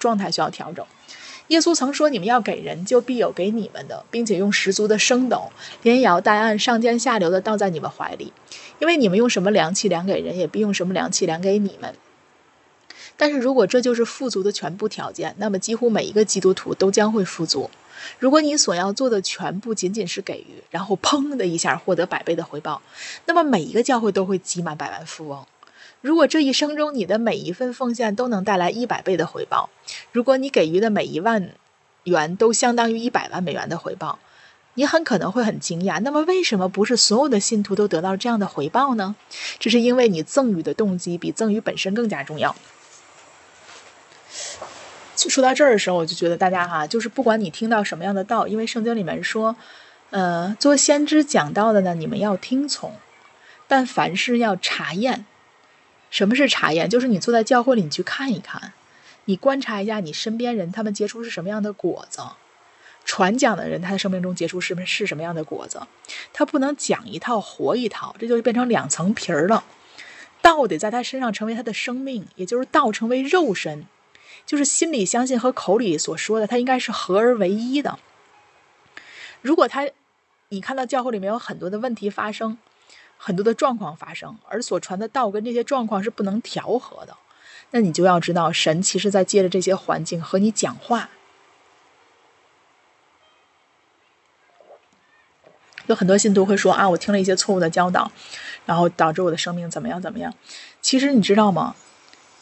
[0.00, 0.84] 状态需要调整？
[1.48, 5.50] 耶稣曾说：“你们要给人，就必有给你们的，并且用十足的升斗，
[5.82, 8.32] 连摇带按，上尖下流的倒在你们怀里。
[8.78, 11.94] 因为你们用什么量器量给人，也必用什么量器量给你们。
[13.16, 17.70] 但是如果这就是富足的全部条件，那么几乎每一个基督徒都将会富足。
[18.18, 22.80] 如果你所要做的全部仅仅是给予，然后砰的一下获得百倍的回报，
[23.24, 25.44] 那么每一个教会都会挤满百万富翁。”
[26.00, 29.70] 如果这一生中你的每一份奉献都能带来一百倍的回报，
[30.12, 31.52] 如果你给予的每一万
[32.04, 34.18] 元都相当于一百万美元的回报，
[34.74, 36.00] 你很可能会很惊讶。
[36.00, 39.16] 那么，为什么不是所有的信徒都得到这样的回报呢？
[39.58, 42.54] 这是因为你赠予的动机比赠予本身更加重要。
[45.16, 49.56] 就说到这儿的时候，我就觉得大家哈，就是不管你听到什么样的道，因为圣经里面说，
[50.10, 52.94] 呃，做先知讲道的呢，你们要听从，
[53.66, 55.26] 但凡事要查验。
[56.10, 56.88] 什么是查验？
[56.88, 58.72] 就是你坐在教会里，你去看一看，
[59.26, 62.22] 你观察一下你身边人他们结出是什么样的果子。
[63.04, 65.80] 传讲的人，他的生命中结出是是什么样的果子？
[66.32, 69.64] 他不能讲一套活一套，这就变成两层皮儿了。
[70.42, 73.86] 道得在他身上成为他的生命，也就是道成为肉身，
[74.44, 77.98] 就是心里相信和口里所说的，他应该是合而为一的。
[79.40, 79.88] 如果他，
[80.50, 82.58] 你看到教会里面有很多的问题发生，
[83.18, 87.16] 很多的状况发生，而所传的道跟这些状况是不能调和的，
[87.72, 91.10] 那你就要知道，神其实在借着这些环境和你讲话。
[95.86, 98.12] 有很多信徒会说啊，我听了一些错误的教导，
[98.66, 100.34] 然后导致我的生命怎么样怎么样。
[100.80, 101.74] 其实你知道吗？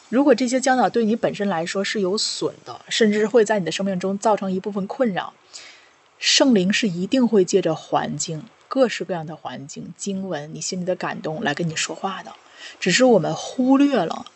[0.09, 5.33] 如果这些教导对你本身来说是有损的，甚至会在你的生命中造成一部分困扰，
[6.17, 8.43] 圣灵是一定会借着环境、
[8.77, 12.31] 各式各样的环境、经文、你心里的感动来跟你说话的。
[12.79, 14.27] 只是我们忽略了，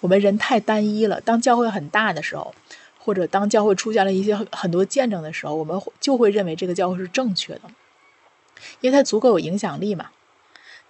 [0.00, 1.18] 我们人太单一了。
[1.22, 2.54] 当教会很大的时候，
[2.98, 7.62] 或者当教会出现了一些很多见证的时候，我们就会认为这个教会是正确的。
[8.82, 10.10] 因为它足够有影响力嘛，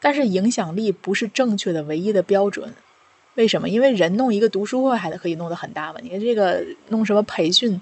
[0.01, 2.75] 但是影响力不是正确的唯一的标准。
[3.37, 3.69] 为什么？
[3.69, 6.01] 因为人弄一个读书会还可以弄得很大嘛。
[6.03, 7.81] 你看这个弄什么培训，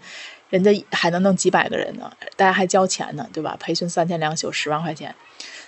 [0.54, 3.56] 人家还能弄几百个人呢，大家还交钱呢，对吧？
[3.58, 5.12] 培训三天两宿十万块钱，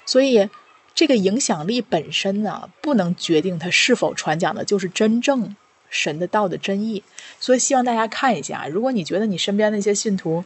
[0.04, 0.48] 所以
[0.94, 5.56] 这个影响力本身呢，不能决定他是否传讲的就是真正
[5.90, 7.02] 神的道的真意。
[7.40, 10.44] 所以希望大家看一下，如果你觉得你身边那些信徒，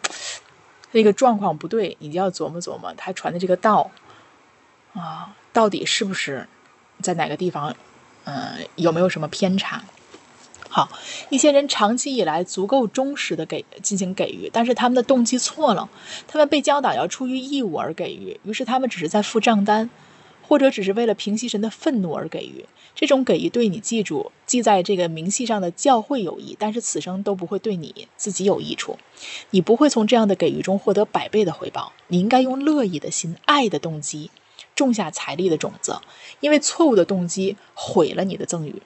[0.93, 3.91] 那个状况不对，你就要琢磨琢磨，他传的这个道
[4.95, 6.49] 啊，到底是不是
[7.03, 7.77] 在哪个地方，
[8.25, 9.85] 嗯，有没有什么偏差？
[10.71, 10.89] 好，
[11.29, 15.91] 一些人长期以来足够忠实的给进行给予，但是他们的动机错了，
[16.27, 19.91] 他们被教导要出于义务而给予，于是他们只是在付账单。
[20.43, 28.99] 或者只是为了平息神的愤怒而给予，这种给予对你记住记在这个明细上的教会有益，但是此生都不会对你自己有益处。
[29.51, 31.93] 你不会从这样的给予中获得百倍的回报。
[32.09, 34.33] 你应该用乐意的心、爱的动机
[34.75, 36.01] 种下财力的种子，
[36.41, 38.83] 因为错误的动机毁了你的赠与。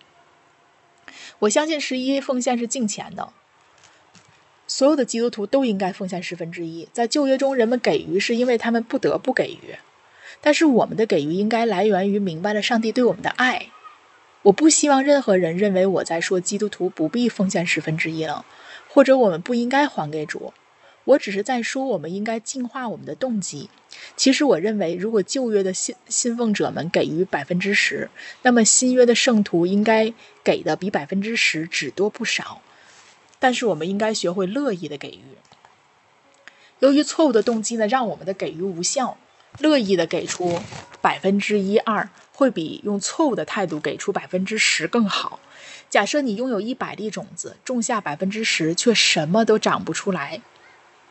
[1.40, 3.32] 我相信十一奉献是敬虔的，
[4.66, 6.88] 所有的基督徒都应该奉献十分之一。
[6.92, 9.76] 在旧约中，人们给予是因为他们不得不给予。
[10.40, 13.68] 但是我们的给予应该来源于明白了上帝对我们的爱。
[14.42, 18.44] 我不希望任何人认为我在说基督徒不必奉献十分之一了，
[18.88, 20.52] 或者我们不应该还给主。
[21.04, 23.68] 我只是在说我们应该净化我们的动机。
[24.16, 28.10] 其实我认为，如果旧约的信信奉者们给予百分之十，
[28.42, 32.60] 那么新约的圣徒应该给的比百分之十只多不少。
[33.38, 35.22] 但是我们应该学会乐意的给予。
[36.80, 39.16] 由于错误的动机呢，让我们的给予无效。
[39.60, 40.60] 乐意的给出
[41.00, 45.38] 百分之一二，会比用错误的态度给出百分之十更好。
[45.88, 50.42] 假设你拥有一百粒种子，种下百分之十却什么都长不出来，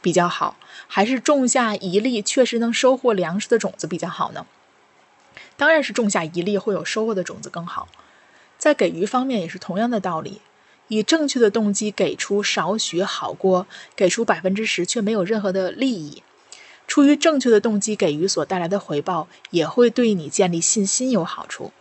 [0.03, 4.45] 比较好，还是种下一粒确实能收获粮食的种子比较好呢？
[5.55, 7.87] 当然是种下一粒会有收获的种子更好。
[8.57, 10.41] 在给予方面也是同样的道理，
[10.89, 16.21] 以正确的动机给出少许好过给出百分之十却没有任何的利益。
[16.85, 21.71] 出于正确的动机给予所带来的回报，也会对你建立信心有好处。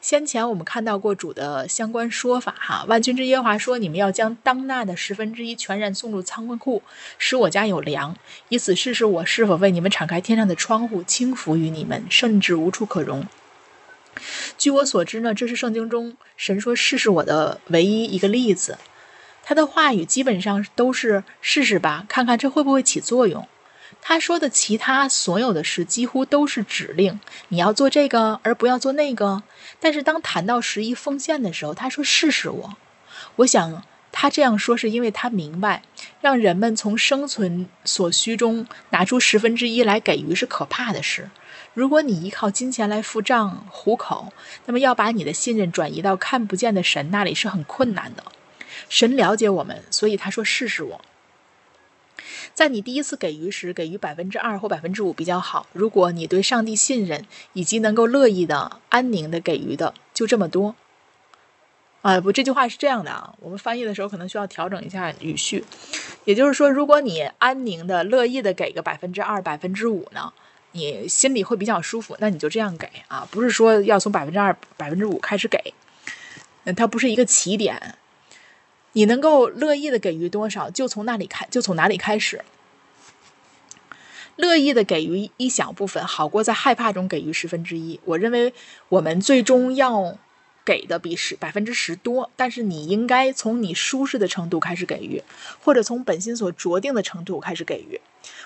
[0.00, 6.82] 先前我们看到过主的相关说法，哈，万军之耶和华说：“你们要将当纳的十分之一全然送入仓库，
[7.16, 8.16] 使我家有粮，
[8.50, 13.26] 以此试试我是否为你们敞开天上的窗户，倾福于你们，甚至无处可容。”
[14.58, 18.78] 据我所知呢，这是圣经中神说“试试我的”唯一一个例子。
[19.42, 23.48] 他的话语基本上都是“试试吧，看看这会不会起作用。”
[24.06, 29.42] 他说的其他所有的事几乎都是指令，你要做这个而不要做那个。
[29.80, 32.76] 但是当谈到十一奉献的时候，他说：“试试我。”
[33.36, 33.82] 我想
[34.12, 35.82] 他这样说是因为他明白，
[36.20, 41.30] 让人们从生存所需中拿出十分之一来给予是可怕的事。
[41.72, 44.34] 如果你依靠金钱来付账糊口，
[44.66, 48.22] 那么要把你的信任转移到看不见的神那里是很困难的。
[48.90, 51.00] 神了解我们，所以他说：“试试我。”
[52.54, 55.66] 在你第一次给予时，给予百分之二或百分之五比较好。
[55.72, 60.76] 如果你对上帝信任，以及能够乐意的、安宁的给予的，就这么多。
[62.02, 63.34] 啊，不，这句话是这样的啊。
[63.40, 65.64] 我们翻译的时候可能需要调整一下语序。
[66.24, 70.32] 也就是说，如果你安宁的、乐意的给个百分之二、百分之五呢，
[70.72, 75.58] 你心里会比较舒服，那你就这样给啊，不是说要从百分之二、百分之五开始给。
[76.64, 77.96] 嗯，它不是一个起点。
[78.94, 82.42] 你能够乐意的给予多少，就从那里开，就从哪里开始。
[84.36, 88.00] 乐意的给予一小部分，好过在害怕中给予十分之一。
[88.04, 88.52] 我认为
[88.88, 90.18] 我们最终要
[90.64, 95.22] 给的比十百分之十多，但是你应该从你舒适的程度开始给予，
[95.62, 98.00] 或者从本心所酌定的程度开始给予。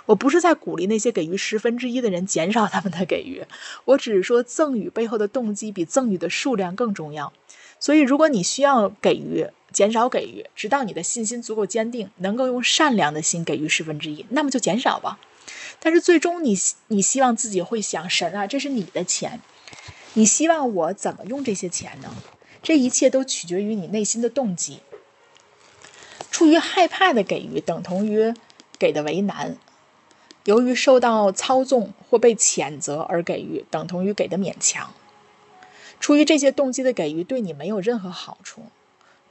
[0.04, 3.46] 我不是在鼓励那些给予十分之一的人减少他们的给予，
[3.84, 7.32] 我只是说赠予背后的动机比赠予的数量更重要。
[7.80, 9.46] 所以，如果你需要给予，
[9.78, 15.20] 减少给予，直到你的信心足够坚定，能够用善良的心给予十分之一，那么就减少吧。
[15.78, 16.58] 但是最终，你
[16.88, 19.40] 你希望自己会想，神啊，这是你的钱，
[20.14, 22.12] 你希望我怎么用这些钱呢？
[22.60, 24.80] 这一切都取决于你内心的动机。
[26.32, 28.34] 出于害怕的给予，等同于
[28.80, 29.58] 给的为难。
[30.42, 34.92] 由于受到操纵或被谴责而给予，等同于给的勉强。
[36.00, 38.62] 出于这些动机的给予，对你没有任何好处。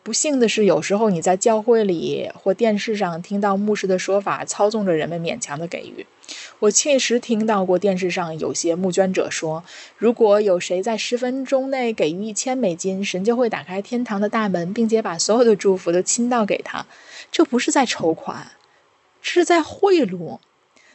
[0.08, 6.05] 不幸的是，有时候你在教会里或电视上听到牧师的说法，操纵着人们勉强的给予。
[6.60, 9.66] 我确实听到过电视上有些募捐者说，
[9.97, 16.86] 如果有谁在十分钟内给予一千美金，神就会打开天堂的大门，并且把所有的祝福都倾倒给他。
[17.30, 18.51] 这不是在筹款，
[19.22, 20.39] 这是在贿赂。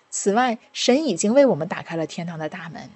[0.08, 2.88] 此外，神已经为我们打开了天堂的大门，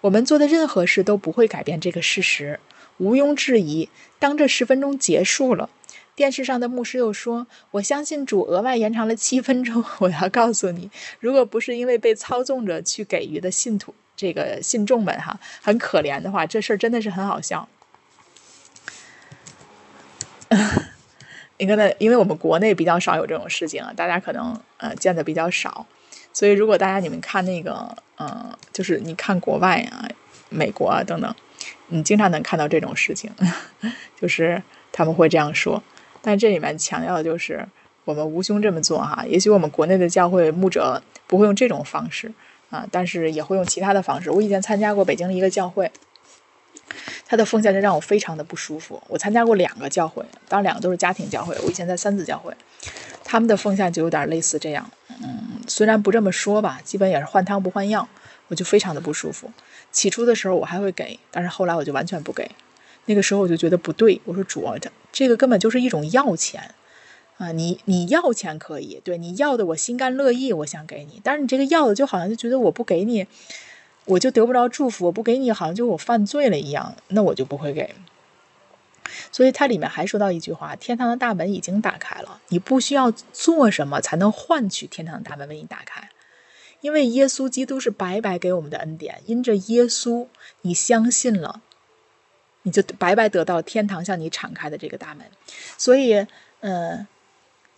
[0.00, 2.58] 我们做的任何事都不会改变这个事实。
[3.00, 3.88] 毋庸置疑，
[4.18, 5.70] 当这十分钟结束了，
[6.14, 17.66] 电视上的牧师又说：“我相信主额外延长了七分钟。”我要告诉你，如果不是因为被操纵着去给予的信徒，这个信众们哈很可怜的话，这事儿真的是很好笑。
[21.58, 21.90] 你看呢？
[21.98, 25.86] 因为我们国内比较少有这种事情啊，大家可能呃见的比较少。
[26.32, 30.08] 所以，如果大家你们看那个，嗯，就是你看国外啊，
[30.48, 31.34] 美国啊等等，
[31.90, 33.30] 你经常能看到这种事情，
[34.20, 35.82] 就是他们会这样说。
[36.22, 37.66] 但这里面强调的就是
[38.04, 39.24] 我们无兄这么做哈。
[39.26, 42.32] 也许我们国内的教会牧者不会用这种方式
[42.70, 44.30] 啊，但是也会用其他的方式。
[44.30, 45.90] 我以前参加过北京的一个教会，
[47.26, 49.02] 他的奉献就让我非常的不舒服。
[49.08, 51.56] 我参加过两个教会，当然两个都是家庭教会。
[51.64, 52.54] 我以前在三子教会，
[53.24, 54.90] 他们的奉献就有点类似这样。
[55.08, 58.06] 嗯，虽然不这么说吧，基本也是换汤不换药，
[58.48, 59.50] 我就非常的不舒服。
[59.92, 62.50] 起初的时候我还会给，但是后来我就完全不给。
[63.06, 66.74] 那个时候我就觉得不对，我说主，这这个根本就是一种要钱
[67.38, 67.50] 啊！
[67.52, 73.26] 你你要钱可以，对你要的我心甘乐意，我想给你，但是你这个要的就好像就觉得我不给你，
[74.04, 77.94] 我就得不着祝福，我不给你好像就我犯罪了一样，那我就不会给。
[79.32, 86.10] 所以它里面还说到一句话：天堂的大门已经打开了，你不需要做什么才能换取天堂的大门为你打开，
[86.80, 90.26] 因为耶稣基督是白白给我们的恩典，因着耶稣
[90.62, 91.60] 你相信了，
[92.62, 95.26] 你就白白得到天堂向你敞开的这个大门。
[95.76, 96.26] 所以，
[96.60, 97.06] 嗯，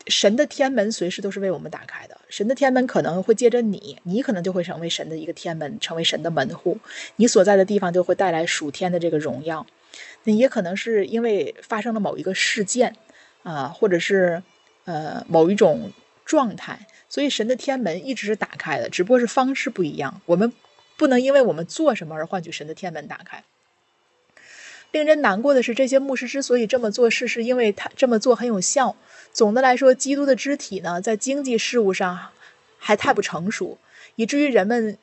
[0.07, 6.79] 神的天门随时都是为我们打开的，神的天门可能会借着你，你可能就会成为神的一个天门，成为神的门户，
[7.17, 9.67] 你所在的地方就会带来属天的这个荣耀。
[10.25, 12.97] 那也可能是因为发生了某一个事件，
[13.43, 14.43] 啊，或者是
[14.85, 15.93] 呃某一种
[16.25, 20.23] 状态，所以神的天门一直是打开的，只不过是方式不一样。
[20.25, 20.51] 我们
[20.97, 23.45] 不能因为我们做什么而换取神的天门打开。
[24.93, 28.97] 令人难过的是，这些牧师之所以这么做，事是因为他这么做很有效。
[29.31, 32.29] 总的来说，基督的肢体呢，在经济事务上
[32.79, 33.77] 还太不成熟，
[34.17, 34.97] 以至于人们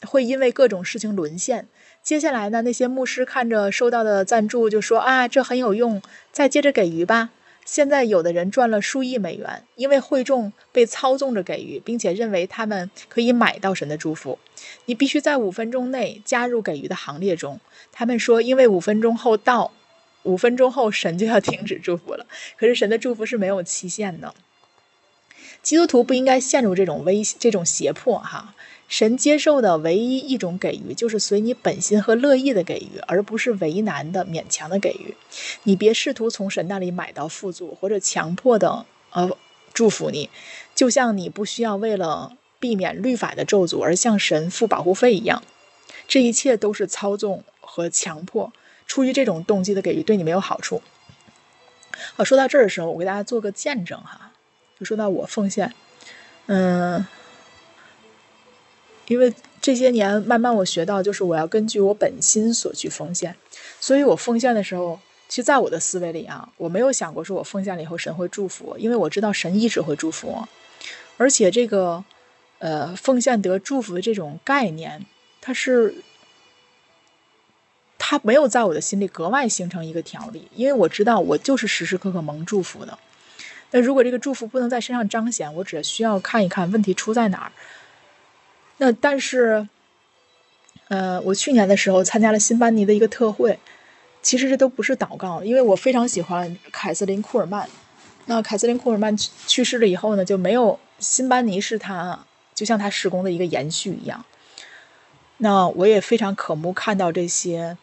[0.00, 1.68] 会因为各种事情沦陷。
[2.02, 2.62] 接下来呢？
[2.62, 6.02] 那些牧师看着收到的赞助，就说：“啊，这很有用，
[6.32, 7.30] 再接着给予吧。”
[7.64, 14.38] 现在有的人赚了数亿美元，因为会众被操纵着给予，并且认为他们可以买到神的祝福。
[14.86, 17.60] 你必须在五分钟内加入给予的行列中。
[17.92, 19.72] 他们说，因为五分钟后到，
[20.24, 22.26] 五分钟后神就要停止祝福了。
[22.56, 24.34] 可是神的祝福是没有期限的。
[25.62, 28.54] 基督徒不应该陷入这种危这种胁迫，哈。
[28.92, 35.16] 神接受的唯一一种给予，就是随你本心和乐意的给予，而不是为难的、勉强的给予。
[35.62, 39.30] 你别试图从神那里买到富足，或者强迫的呃
[39.72, 40.28] 祝福你，
[40.74, 45.42] 就像你不需要为了避免律法的咒诅而向神付保护费一样。
[46.06, 48.52] 这一切都是操纵和强迫，
[48.86, 50.82] 出于这种动机的给予对你没有好处。
[52.14, 54.32] 好，说到这儿的时候，我给大家做个见证哈，
[54.78, 55.72] 就说到我奉献，
[56.44, 57.06] 嗯。
[59.12, 63.36] 因为这些年慢慢我学到，就是我要根据我本心所去奉献，
[63.78, 64.98] 所以我奉献的时候，
[65.28, 70.48] 其实在我的思维里啊，我没有想过说我奉献了以后神会祝福我，因为我知道神一直会祝福我，
[71.18, 72.02] 而且这个
[72.58, 75.04] 呃奉献得祝福的这种概念，
[75.42, 75.94] 它是
[77.98, 82.98] 它没有在我的心里格外形成一个条例，因为我知道我就是时时刻刻蒙祝福的。
[83.72, 87.52] 那如果这个祝福不能在身上彰显，我只需要看一看问题出在哪儿。
[88.82, 89.68] 那但是，
[90.88, 93.56] 呃，我去年的时候参加了新班尼的一个特会，
[94.22, 97.68] 其实这都不是祷告，因为我非常喜欢凯瑟琳·库尔曼。
[98.26, 102.26] 那凯瑟琳·库尔曼去世了以后呢，就没有辛班尼是他
[102.56, 104.24] 就像他施工的一个延续一样。
[105.36, 107.76] 那我也非常渴慕看到这些，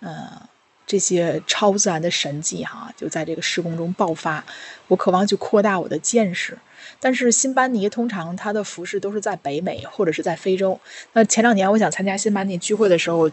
[0.00, 0.48] 呃，
[0.86, 4.44] 这些超自然的神迹哈，就在这个施工中爆发。
[4.88, 6.56] 我渴望去扩大我的见识。
[7.00, 10.78] 但是辛班尼通常他的服饰都是在北美或者是在非洲。
[11.12, 13.30] 那前两年我想参加辛班尼聚会的时候。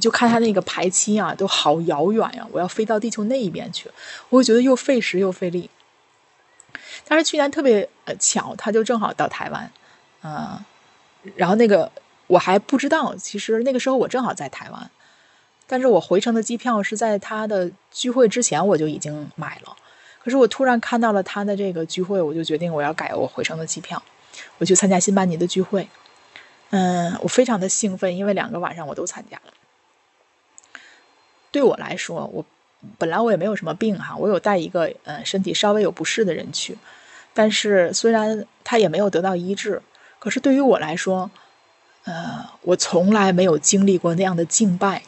[0.00, 2.46] 就看他那个排期啊，都好遥远呀！
[2.50, 3.88] 我要飞到地球那一边去，
[4.28, 5.70] 我会觉得又费时又费力。
[7.06, 9.70] 但是去年特别呃巧，他就正好到台湾，
[10.22, 10.62] 嗯，
[11.36, 11.90] 然后那个
[12.26, 14.90] 我还不知道，其实那个时候我正好在台湾，
[15.66, 19.76] 但是我回程的机票是在他的聚会之前我就已经买了。
[20.22, 24.02] 可是我突然看到了他的这个聚会，我就决定我要改我回程的机票，
[24.58, 25.88] 我去参加新班尼的聚会。
[26.70, 29.52] 嗯，我非常的兴奋，因为两个晚上我都参加了。
[31.52, 32.44] 对我来说，我
[32.98, 36.76] 本来我也没有什么病哈，我有带一个呃身体稍微有不适的人去，
[37.32, 39.80] 但是虽然他也没有得到医治，
[40.18, 41.30] 可是对于我来说，
[42.04, 45.02] 呃，我从来没有经历过那样的敬拜。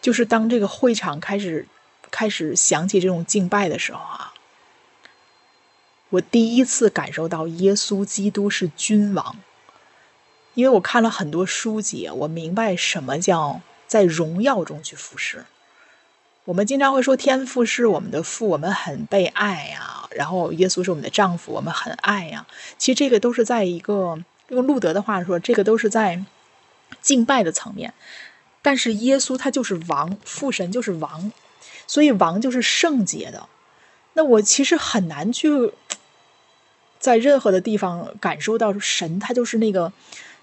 [0.00, 1.66] 就是当这个会场开始
[2.10, 4.32] 开始响起这种敬拜的时候啊，
[6.10, 9.36] 我第一次感受到耶稣基督是君王，
[10.54, 13.60] 因为我看了很多书籍，我明白什么叫。
[13.88, 15.46] 在荣耀中去服侍，
[16.44, 20.06] 我们经常会说天父是我们的父，我们很被爱呀。
[20.10, 22.46] 然后耶稣是我们的丈夫，我们很爱呀。
[22.76, 26.22] 其实这个都是在一个用路德的话说，这个都是在
[27.00, 27.94] 敬拜的层面。
[28.62, 31.32] 但是耶稣他就是王，父神就是王，
[31.86, 33.48] 所以王就是圣洁的。
[34.14, 35.72] 那我其实很难去
[36.98, 39.92] 在任何的地方感受到神，他就是那个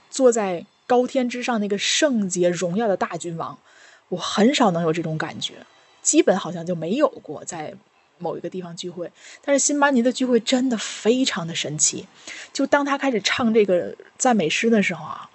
[0.09, 0.65] 坐在。
[0.87, 3.57] 高天之上那个圣洁荣耀的大君王，
[4.09, 5.65] 我很少能有这种感觉，
[6.03, 7.73] 基本好像就没有过在
[8.19, 9.11] 某一个地方聚会。
[9.43, 12.05] 但是辛巴尼的聚会真的非常的神奇，
[12.53, 15.27] 就当他开始唱这个赞美诗的时候啊，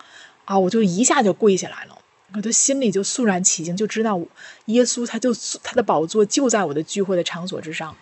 [0.44, 1.98] 啊，我就一下就跪下来了，
[2.34, 4.20] 我的心里就肃然起敬，就知道
[4.66, 7.96] 耶稣他就他的宝座就在我的聚会的场所之上，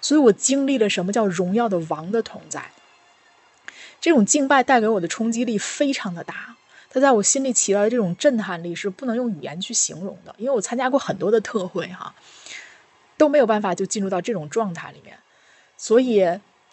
[0.00, 2.70] 所以我经历了什么叫荣耀的王的同在，
[4.00, 6.56] 这种敬拜带给我的冲击力非常的大。
[6.90, 12.14] 他在我心里起到的这种震撼力是不能用语言去形容的，因为我参加过很多的特会哈，
[13.16, 15.16] 都没有办法就进入到这种状态里面。
[15.78, 16.20] 所以，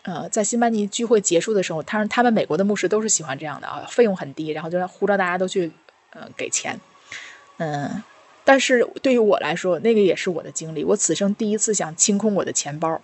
[0.03, 5.71] 呃，在新班尼聚会结束的时候，他他们美国的牧师都是喜欢这样的啊，费用很低，然后就呼召大家都去
[6.09, 6.77] 呃给钱，
[7.59, 8.03] 嗯，
[8.43, 12.99] 但是对于我来说，那个也是我的经历，我此生第一次想清空我的钱包。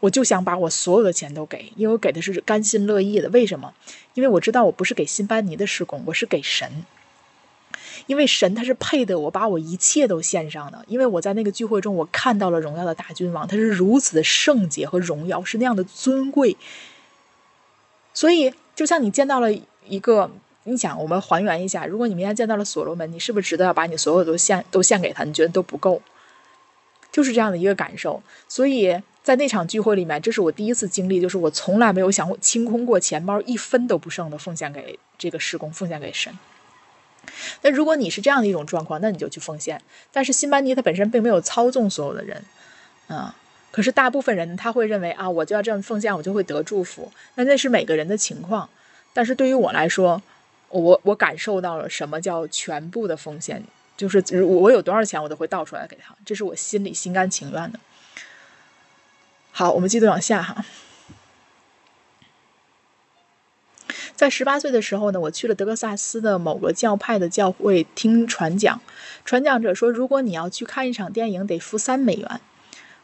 [0.00, 3.28] 我就想把我所有的钱都给，因为我给的是甘心乐意的。
[3.28, 3.74] 为什么？
[4.14, 6.86] 因为我知道我不是给辛班尼的施工，我是给神。
[8.06, 10.82] 因为神他是配的我把我一切都献上的。
[10.88, 16.56] 因为我在那个聚会中，我看到了荣耀的大君王，他是如此的圣洁和荣耀，是那样的尊贵。
[18.14, 19.52] 所以，就像你见到了
[19.86, 20.30] 一个，
[20.70, 25.24] 你想，我们还原一下，如果你明天见到了所罗门，你是不是值得要把你所有都献都献给他？
[25.24, 26.00] 你觉得都不够？
[27.10, 28.22] 就是这样的一个感受。
[28.48, 29.02] 所以。
[29.22, 36.36] 在那场聚会里面，这是我第一次经历，就是我从来没有想过清空过钱包，一分都不剩的奉献给这个施工，奉献给神。
[37.60, 39.80] 那如果你是这样的一种状况，那你就去奉献。
[40.10, 42.42] 但是辛班尼他本身并没有操纵所有的人，
[43.08, 43.30] 嗯，
[43.70, 47.12] 可是大部分人他会认为啊，我就要这样奉献，我就会得祝福。
[47.34, 48.70] 那那是每个人的情况。
[49.12, 50.22] 但是对于我来说，
[50.70, 53.62] 我我感受到了什么叫全部的风险，
[53.96, 57.78] 就是我有多少钱，我都会倒出来给他，这是我心里心甘情愿的。
[59.52, 60.64] 好，我们继续往下哈。
[64.14, 68.80] 在十八岁的时候呢，我去了德克萨斯的某个教派的教会听传讲。
[69.24, 72.40] 传讲者说，如果你要去看一场电影，得付三美元。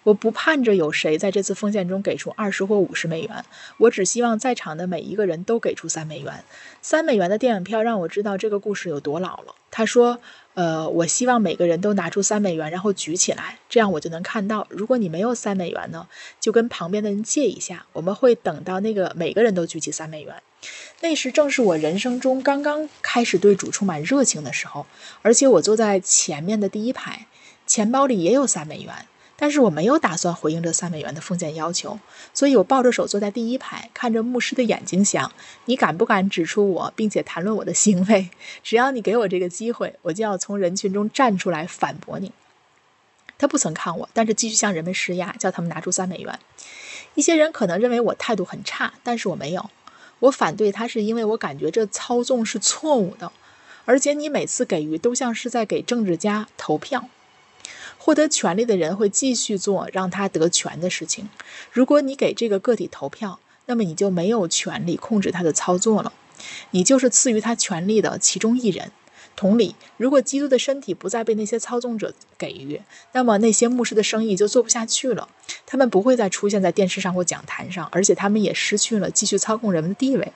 [0.07, 3.45] 我不盼着有谁在这次奉献中给出二十或五十美元，
[3.79, 6.45] 我只希望在场的每一个人都给出三美元。
[6.81, 9.57] 三美元的电影票让我知道这个故事有多老了。
[9.71, 10.21] 他说。
[10.57, 14.67] 呃，我希望每个人都拿出三美元，然后举起来，这样我就能看到。
[14.71, 16.09] 如果你没有三美元呢，
[16.41, 17.85] 就跟旁边的人借一下。
[17.93, 20.35] 我们会等到那个每个人都举起三美元。
[21.03, 24.87] 那时正是我人生中刚刚开始对主充满热情的时候，
[25.21, 27.27] 而且我坐在前面的第一排，
[27.67, 29.05] 钱包里也有三美元。
[29.39, 31.99] 但是我没有打算回应这三美元的奉献要求，
[32.33, 35.31] 所以我抱着手坐在第一排，看着牧师的眼睛，想：
[35.67, 38.31] 你敢不敢指出我，并且谈论我的行为？
[38.63, 42.33] 只要你给我这个机会，我就要从人群中站出来反驳你。
[43.39, 46.39] 他不曾看我，但是继续向人们施压，叫他们拿出三美元。
[47.15, 49.71] 一些人可能认为我态度很差，但是我没有。
[50.21, 53.31] 我反对他，是因为我感觉这操纵是错误的。
[53.85, 57.09] 而且你每次给予都像是在给政治家投票。
[58.07, 61.29] 获得权利的人会继续做让他得权的事情。
[61.73, 66.13] 如果你给这个个体投票，那么你就没有权利控制他的操作了，
[66.71, 68.93] 你就是赐予他权利的其中一人。
[69.35, 72.81] 同理，如果基督的身体不再被那些操纵者给予，
[73.11, 75.29] 那么那些牧师的生意就做不下去了。
[75.67, 80.33] 他们不会再出现在电视上或讲坛上，而且他们也失去了继续操控人们的地位。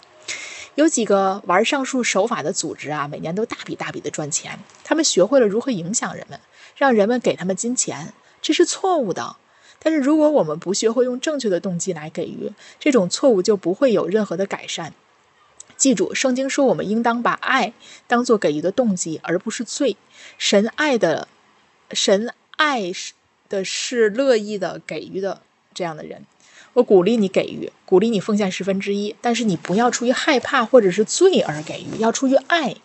[0.74, 4.58] 有几个玩上述手法的组织啊，每年都大笔大笔的赚钱。
[4.82, 6.40] 他们学会了如何影响人们，
[6.80, 9.36] 让人们给他们金钱，这是错误的。
[9.78, 14.94] 但是如果我们不学会用正确的动机来给予，这种错误就不会有任何的改善。
[15.76, 17.74] 记住，圣经说我们应当把爱
[18.06, 19.98] 当做给予的动机，而不是罪。
[20.38, 21.28] 神爱的，
[21.92, 22.90] 神爱
[23.50, 25.42] 的是乐意的给予的
[25.74, 26.24] 这样的人。
[26.72, 32.76] 我鼓励你给予，鼓励你奉献十分之一，但是你不要出于害怕或者是罪而给予，要出于爱，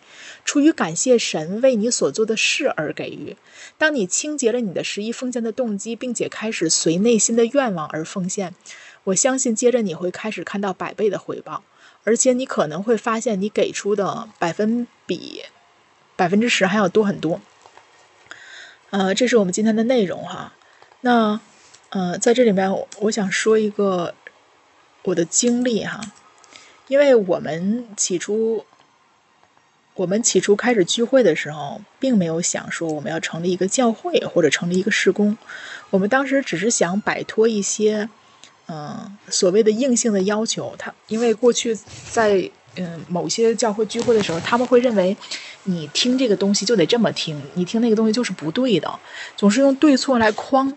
[0.46, 3.36] 出于感谢神为你所做的事而给予。
[3.76, 8.54] 当你清洁了你的十一奉献的动机，并且开始随内心的愿望而奉献，
[9.04, 11.64] 我相信接着你会开始看到百倍的回报。
[12.04, 15.42] 而且你可能会发现，你给出的百分比
[16.14, 17.40] 百分之十还要多很多。
[18.90, 20.54] 呃，这是我们今天的内容哈。
[21.00, 21.40] 那
[21.90, 24.14] 呃，在这里面，我想说一个
[25.02, 26.00] 我的经历哈，
[26.86, 28.64] 因为我们起初
[29.96, 35.36] 我们起初开始聚会的时候，并没有想说我们要成立一个教会或者成立一个事工，
[35.90, 38.08] 我们当时只是想摆脱一些。
[38.68, 41.78] 嗯，所谓的硬性的要求，他因为过去
[42.10, 45.16] 在嗯某些教会聚会的时候，他们会认为
[45.62, 48.92] 你听这个东西就得这么听，你听那个东西就是不对的，
[49.36, 50.76] 总是用对错来框。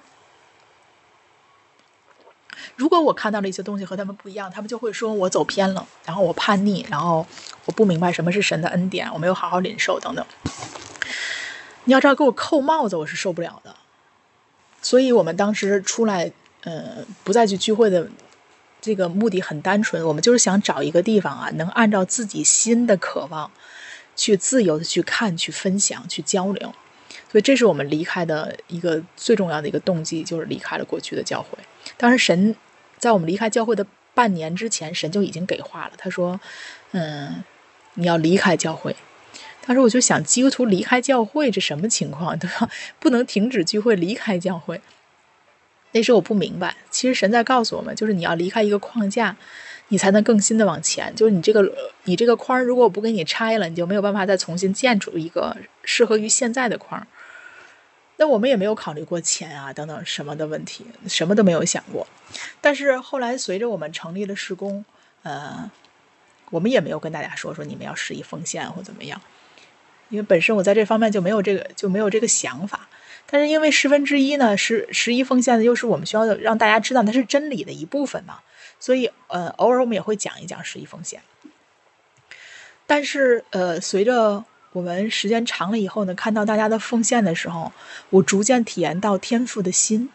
[2.80, 7.28] 如果我看到了一些东西和他们不一样，他们就会说我走偏了，然后我叛逆，然后
[7.66, 10.26] 我不明白什么是神的恩典，我没有好好领受等等。
[11.84, 13.76] 你要知道，给我扣帽子，我是受不了的。
[14.82, 16.32] 所以我们当时出来。
[16.64, 18.06] 呃，不再去聚会的
[18.82, 23.50] 这个目的很单纯，我们就是想找一个地方啊，能按照自己心的渴望
[24.18, 26.74] 去自由的去看、去分享、去交流。
[27.32, 31.58] 所以，这是我们离开的一个最重要的一个动机，就是离开了过去的教会。
[31.96, 32.54] 当时，神
[33.00, 35.92] 在我们离开教会的半年之前，神就已经给话了。
[35.98, 36.40] 他说
[36.92, 37.44] ：“嗯，
[37.96, 38.96] 你要离开教会。”
[39.66, 42.38] 当时我就想，基督徒离开教会这什么情况？
[42.40, 42.70] 对吧？
[43.00, 44.82] 不能停止聚会，离开教会。
[45.92, 49.36] 那时候我不明白，其实神在告诉我们，就是你要离开一个框架，
[49.88, 51.14] 你才能更新的往前。
[51.16, 51.72] 就是你这个
[52.04, 57.06] 你这个框，如果我不给你拆了，你就没有办法再重新建出一个适合于现在的框。
[58.22, 62.06] 那我们也没有考虑过钱啊等等什么的问题，什么都没有想过。
[62.60, 64.84] 但是后来随着我们成立了施工，
[65.24, 65.72] 呃，
[66.50, 69.22] 我们也没有跟大家说说你们要施以奉献或怎么样，
[70.10, 72.90] 因为本身我在这方面就没有这个就没有这个想法。
[73.26, 78.42] 但是因为十分之一呢，十十一奉献的又是我们需要让大家知道它是真理的一部分嘛，
[78.82, 81.22] 所以呃，偶尔我们也会讲一讲十一奉献。
[82.86, 87.72] 但是呃，随着我们时间长了以后呢，看到大家的奉献的时候，
[88.12, 90.10] 我逐渐体验到天赋的心，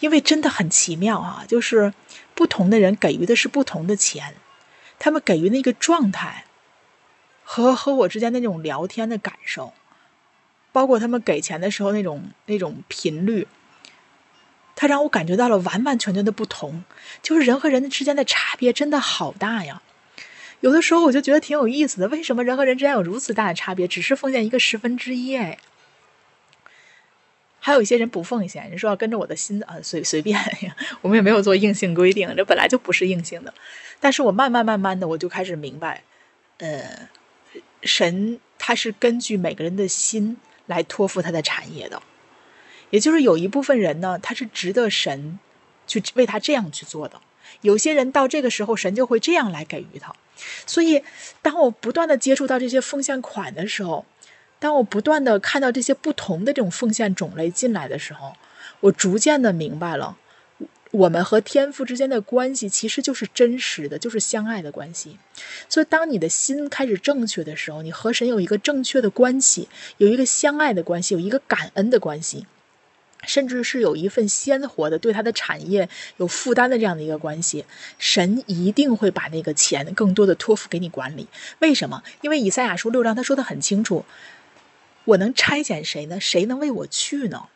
[0.00, 1.94] 因为真的很奇妙啊，就是
[2.34, 4.34] 不同的人给予的是不同的钱，
[4.98, 6.44] 他们给予那个状态
[7.44, 9.72] 和和我之间那种聊天的感受。
[10.72, 13.48] 包括他们给钱的时候那种那种频率，
[14.74, 16.84] 他让我感觉到了完完全全的不同。
[17.22, 19.80] 就是人和人之间的差别真的好大呀！
[20.60, 23.86] 有的时候我就觉得挺有意思的，为什么人和人之间有如此大的差别？
[23.86, 25.58] 只是奉献一个十分之一哎。
[27.60, 30.40] 还有一些人不奉献，人说要跟着我的心啊，随随便。
[31.02, 33.52] 我们也没有做硬性规定，这本来就不是硬性的。
[34.00, 36.02] 但是我慢慢慢慢的，我就开始明白，
[36.58, 37.08] 呃，
[37.82, 40.36] 神他是根据每个人的心。
[40.68, 42.02] 来托付他的产业的，
[42.90, 45.38] 也就是有一部分人呢，他是值得神
[45.86, 47.20] 去为他这样去做的。
[47.62, 50.14] 有些人到这个时候，神就会这样来给予他。
[50.66, 51.02] 所以，
[51.42, 54.04] 当我不断的接触到这些奉献款的时候，
[54.58, 58.34] 当我不断的看到这些不同的这种奉献种类进来的时候，
[58.80, 60.18] 我逐渐的明白了。
[60.92, 65.18] 我们和天赋之间的关系其实就是真实的，就是相爱的关系。
[65.68, 69.68] 所以，当你的心开始正确的时候，你和神有一个正确的关系，
[69.98, 72.46] 有一个相爱的关系，有一个感恩的关系，
[73.26, 77.64] 甚至是有一份鲜活的对他的产业有负担的这样的一个关系。
[77.98, 81.28] 神一定会把那个钱更多的托付给你管理。
[81.58, 82.02] 为什么？
[82.22, 84.04] 因为以赛亚书六章他说的很清楚
[85.04, 86.20] ：“我能差遣谁呢？
[86.20, 87.48] 谁能为我去呢？”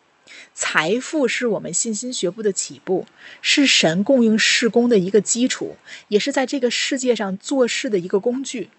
[0.54, 3.06] 财富是我们信心学部的起步，
[3.42, 5.76] 是神供应事工的一个基础，
[6.08, 8.70] 也是在这个世界上做事的一个工具。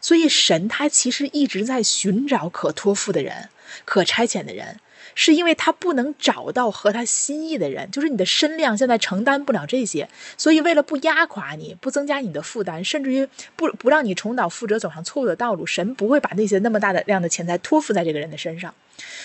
[0.00, 3.50] 所以神他其实一直在寻找可托付的人、
[3.84, 4.80] 可差遣的人，
[5.14, 18.74] 是因为他不能找到合他心意的人，就是你的身量现在承担不了这些，所以为了不压垮你、不增加你的负担，甚至于不不让你重蹈覆辙走上错误的道路，神不会把那些那么大的量的钱财托付在这个人的身上。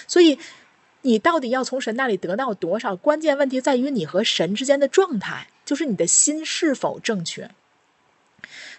[0.07, 0.37] 所以，
[1.01, 2.95] 你到底要从神那里得到多少？
[2.95, 7.49] 关键问题在于你和神之间的状态，就是你的心是否正确。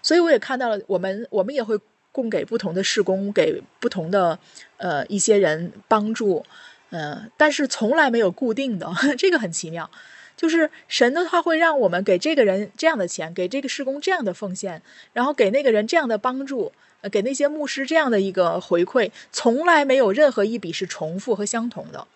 [0.02, 1.78] 所以我也看到了，我们我们也会
[2.12, 4.38] 供给不同的事工，给不同的
[4.78, 6.44] 呃一些人帮助，
[6.91, 9.91] 嗯，但是从来没有固定的， 这个很奇妙。
[10.36, 14.80] 就是神的话会让我们给这个人这样的钱，给这个事工这样的奉献，
[15.12, 16.72] 然后给那个人这样的帮助，
[17.12, 22.07] 给那些牧师这样的一个回馈，从来没有任何一笔是重复和相同的，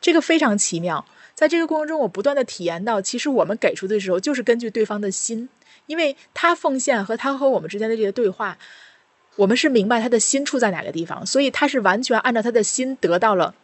[0.00, 1.06] 这个非常奇妙。
[1.34, 5.48] 在这个过程中，我不断的体验到，其实我们给出的时候，就是根据对方的心。
[5.86, 8.56] 因为他奉献和他和我们之间的这些对话，
[9.36, 13.54] 我们是明白他的心处在哪个地方，所以他是完全按照他的心得到了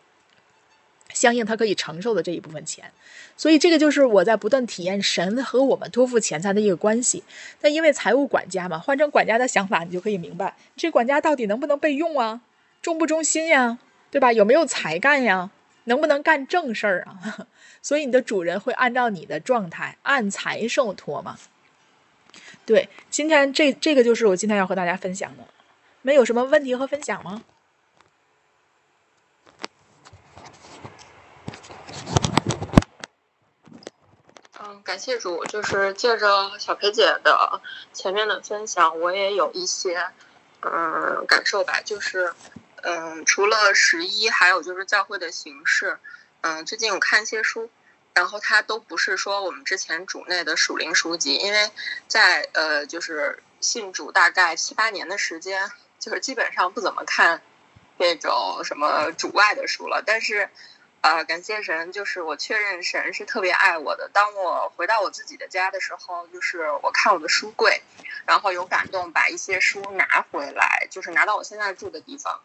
[1.20, 2.90] 相应他可以承受的这一部分钱。
[3.36, 7.22] 所以这个就是我在不断体验神和我们托付钱财的一个关系。
[7.60, 12.40] 那因为财务管家嘛，换成管家的想法，你就可以明白这管家到底能不能被用啊，
[12.80, 13.78] 忠不忠心呀，
[14.10, 14.32] 对吧？
[14.32, 15.50] 有没有才干呀？
[15.84, 17.46] 能不能干正事儿啊？
[17.82, 21.36] 所以你的主人会按照你的状态按财受托嘛。
[22.64, 25.44] 对，今天这这个就是我今天要和大家分享的，
[26.02, 27.42] 没有什么问题和分享吗？
[34.84, 37.60] 感谢主，就是借着小裴姐的
[37.92, 40.06] 前面的分享，我也有一些
[40.62, 42.32] 嗯感受吧，就是
[42.82, 45.98] 嗯，除了十一，还有就是教会的形式，
[46.40, 47.70] 嗯，最近我看一些书。
[48.12, 51.70] 然后它都不是说我们之前主内的属灵书籍，因为
[52.08, 57.40] 在呃就是信主大概七八年的时间，就是基本上不怎么看
[57.98, 60.02] 那种什么主外的书了。
[60.04, 60.50] 但是，
[61.02, 64.10] 呃，感谢神，就是我确认神是特别爱我的。
[64.12, 67.82] 当我回到我自己的家的时候，就是我看我的书柜，
[68.26, 72.40] 然后有感动，把一些书拿回来，就是拿到我现在住的地方。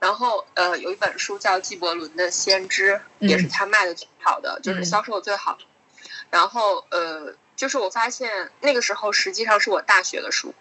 [0.00, 5.56] 然后，呃，有一本书叫纪伯伦的《先知》，也是他卖的最好的，就是销售最好。
[6.28, 10.52] 然后，呃，就是我发现那个时候实际上是我大学的书。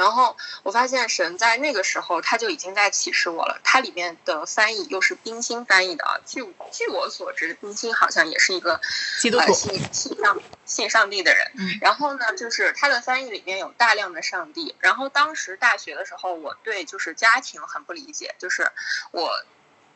[0.00, 3.60] 然后我发现神在那个时候他就已经在启示我了。
[3.62, 6.18] 它里面的翻译又是冰心翻译的啊。
[6.24, 6.42] 据
[6.72, 8.80] 据我所知，冰心好像也是一个
[9.18, 11.52] 基督徒，信信上信上帝的人。
[11.58, 11.78] 嗯。
[11.82, 14.74] 然后呢，就是他的翻译里面有大量的上帝。
[14.78, 18.72] 然后当时大学的时候，我对就是家庭很不理解，就是
[19.10, 19.44] 我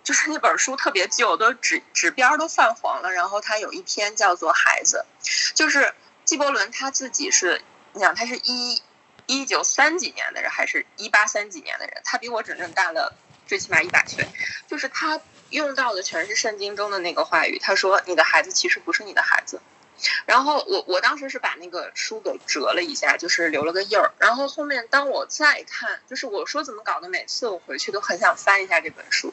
[0.03, 3.11] 就是那本书特别旧，都纸纸边都泛黄了。
[3.11, 5.07] 然后他有一篇叫做《孩子》，
[5.55, 5.95] 就是
[6.27, 7.63] 纪伯伦他自己是，
[7.95, 8.83] 你想他是一。
[9.27, 13.14] 一九三几年的人，还是一八三几年的人，他比我整整大了
[13.47, 14.27] 最起码一百岁。
[14.68, 15.20] 就是他
[15.51, 17.59] 用到的全是圣经中的那个话语。
[17.59, 19.61] 他说：“你的孩子其实不是你的孩子。”
[20.27, 24.12] 然后我我当时是把那个书给折了一下，就是留了个印儿。
[24.18, 29.33] 然后后面当我再看，就是我说怎么搞的，每次我回去都很想翻一下这本书。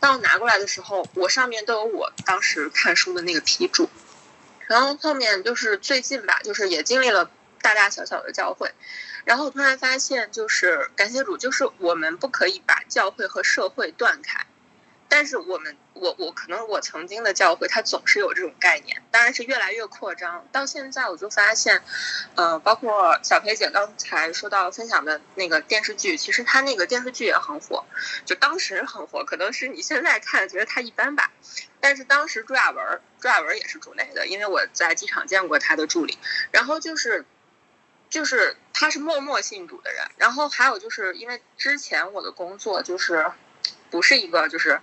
[0.00, 3.88] 当我拿过来的时候，我上面都有我当时看书的那个批注。
[4.66, 7.30] 然后后面就是最近吧，就是也经历了
[7.60, 8.72] 大大小小的教会。
[9.24, 14.46] 然后我突然发现，就是感谢主，就是我们不可以把教会和社会断开。
[15.08, 20.48] 但是我们，我我可能我曾经的教会，它总是有这种概念，当然是越来越扩张。
[20.50, 21.82] 到现在我就发现，
[22.34, 27.84] 呃，包括小裴姐刚才说到分享的那个电视剧，其实它那个电视剧也很火，
[28.24, 31.30] 就当时很火，可能是你现在看觉得它一般吧。
[31.78, 36.16] 但是当时朱亚文，朱亚文也是主内的，因为我在机场见过他的助理。
[36.50, 37.26] 然后就是。
[38.12, 43.32] 就是他是默默信主的人，然后还有就是因为之前我的工作就是
[43.90, 44.82] 不是一个就是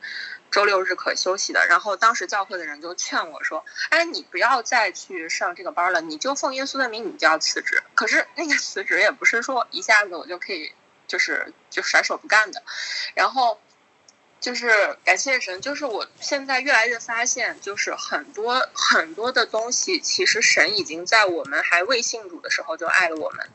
[0.50, 10.74] 周六日可休息的，然后当时教会的人就劝我说：“哎，你不要再去上这个班了，你就奉耶稣的名，你就要辞职。”可是那个辞职也不是说一下子我就可以
[11.08, 12.64] 就是就甩手不干的，
[13.14, 13.62] 然后。
[14.40, 23.50] 就是感谢神，就是我现在越来越发现，就是很多很多的东西，其实神已经在我们还未信主的时候就爱了我们。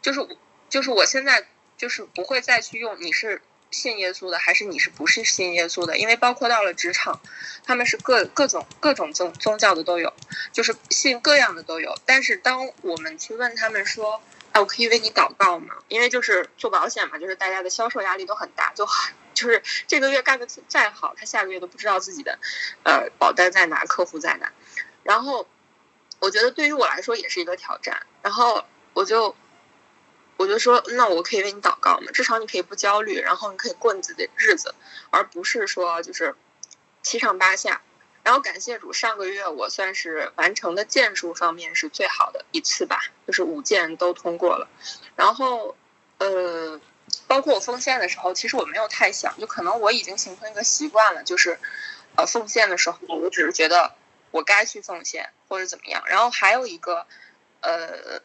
[0.00, 0.26] 就是
[0.70, 7.20] 就是我现在就是不会再去用你是信耶稣的，还是你是不是信耶稣的，因为包括到了职场，
[7.66, 10.14] 他们是各各种各种宗宗教的都有，
[10.52, 11.94] 就是信各样的都有。
[12.06, 14.22] 但是当我们去问他们说，
[14.60, 15.76] 我可以为你祷告吗？
[15.88, 19.14] 因为就是做保险嘛，就是大家的销售压力都很大，就很。
[19.34, 22.40] 就是这个月干的再好，他下个月都不知道自己的，
[22.82, 24.52] 呃，保单在哪，客户在哪。
[25.04, 25.46] 然后，
[26.18, 28.04] 我觉得对于我来说也是一个挑战。
[28.20, 28.64] 然后
[28.94, 29.36] 我就，
[30.38, 34.74] 我就说，那我可以为你祷告嘛，至少你可以不焦虑，然后你可以过你自己的日子，
[35.10, 36.34] 而不是说就是
[37.02, 37.80] 七上八下。
[38.28, 44.68] 然后感谢主，上个月我算是完成的件数方面是最好的一次吧，就是五件都通过了。
[45.16, 45.74] 然后，
[46.18, 46.78] 呃，
[47.26, 51.58] 包括我奉献的时候，其实我没有太想，就可能我已经形成一个习惯了，就是
[52.16, 53.94] 呃奉献的时候，我只是觉得
[54.30, 56.02] 我该去奉献或者怎么样。
[56.06, 57.06] 然后还有一个，
[57.62, 58.20] 呃，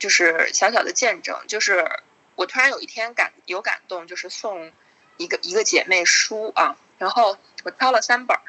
[0.00, 1.88] 就是小小的见证，就是
[2.34, 4.72] 我突然有一天感有感动，就是送
[5.16, 8.42] 一个一个姐妹书啊，然后我挑了三本儿。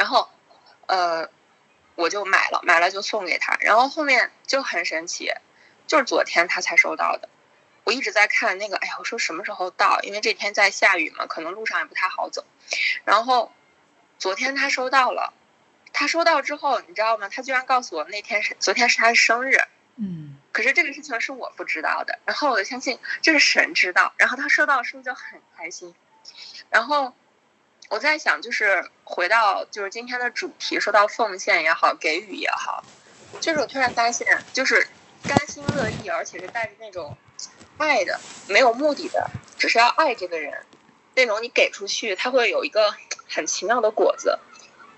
[0.00, 0.30] 然后，
[0.86, 1.28] 呃，
[1.94, 3.54] 我就买了，买了就送给他。
[3.60, 5.30] 然后后面就很神奇，
[5.86, 7.28] 就是昨天他才收到的。
[7.84, 10.00] 我一直在看那个，哎呀，我说什么时候到？
[10.00, 12.46] 因为这天在下雨嘛，可能路上也不太好走。
[13.04, 13.52] 然后
[14.18, 15.34] 昨天他收到了，
[15.92, 17.28] 他收到之后，你知道吗？
[17.28, 19.58] 他居然告诉我那天是昨天是他的生日。
[19.96, 20.38] 嗯。
[20.50, 22.18] 可是这个事情是我不知道的。
[22.24, 24.14] 然后我就相信这是神知道。
[24.16, 25.94] 然后他收到是不是就很开心？
[26.70, 27.14] 然后。
[27.90, 32.84] 我在想，就是回到就是今天的主题，说到奉献也好，给予也好，
[33.40, 34.86] 就是我突然发现，就是
[35.24, 37.16] 甘心乐意，而且是带着那种
[37.78, 40.64] 爱的，没有目的的，只是要爱这个人，
[41.16, 42.94] 那种你给出去，他会有一个
[43.28, 44.38] 很奇妙的果子。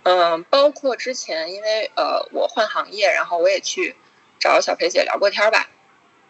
[0.02, 3.96] 嗯，包括之前因为呃我换行业，然后我也去
[4.38, 5.70] 找小裴姐聊过天吧，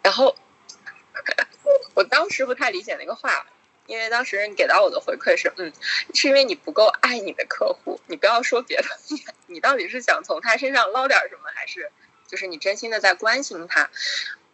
[0.01, 0.33] 然后
[1.93, 3.45] 我当时不太理解那个话。
[3.85, 5.73] 因为当时你给到我的回馈是，嗯，
[6.13, 8.87] 是因为你不够爱你的客户，你不要说别的，
[9.47, 11.91] 你到底是想从他身上捞点什么，还是
[12.27, 13.89] 就是你真心的在关心他？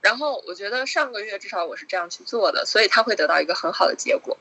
[0.01, 4.37] 然后我觉得上个月至少我是这样去做的，所以他会得到一个很好的结果。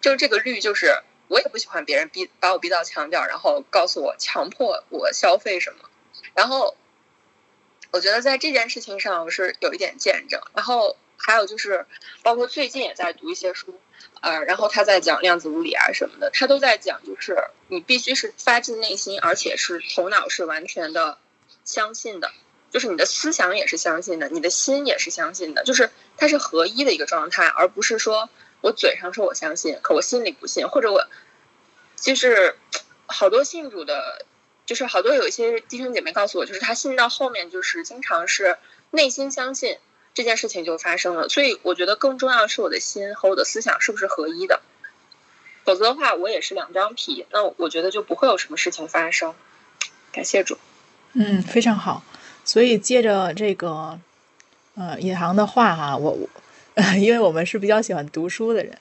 [0.00, 5.88] 就这个率，就是我也不喜欢别人逼把我逼到墙角，然后告诉我强迫我消费什么。
[6.34, 6.76] 然后
[7.90, 10.40] 我觉得在这件事情上我是有一点见证。
[10.54, 11.86] 然后还有就是，
[12.22, 13.78] 包括最近也在读一些书。
[14.20, 17.36] 呃，然后他在讲量子物理啊什么的，他都在讲，就是
[17.68, 21.18] 你必须是发自内心，而且是头脑是完全的
[21.64, 22.30] 相信的，
[22.70, 28.30] 就是你的思想也是相信的，你的心也是相信的，就是它是合一的一个状态，而不是说
[28.60, 31.08] 我嘴上说我相信，可我心里不信，或者我
[31.96, 32.54] 就是
[33.06, 34.24] 好多信主的，
[34.66, 38.56] 就是好多有一些弟兄姐妹告诉我，就是他信到后面就是经常是
[38.90, 39.78] 内心相信。
[40.14, 44.60] 这件事情就发生了，所以我觉得更重要的是我的心和我的思想是不是合一的，
[45.64, 49.34] 否则的话我也是两张皮，那我觉得就不会有什么事情发生。
[50.12, 50.58] 感谢主，
[51.14, 52.04] 嗯，非常好。
[52.44, 53.98] 所以借着这个
[54.74, 56.28] 呃尹航的话哈，我我
[57.00, 58.76] 因为我们是比较喜欢读书的人，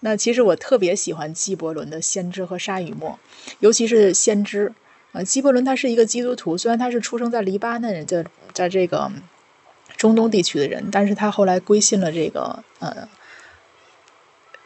[0.00, 3.18] 那其实我特别喜欢纪伯伦的《先知和沙与沫》，
[3.58, 4.72] 尤其是先知
[5.12, 8.24] 呃，纪伯伦他是一个基督徒，虽然他是出生在黎巴嫩，在
[8.54, 9.12] 在这个。
[10.02, 13.08] 中东地区的人，但是他后来归信了这个呃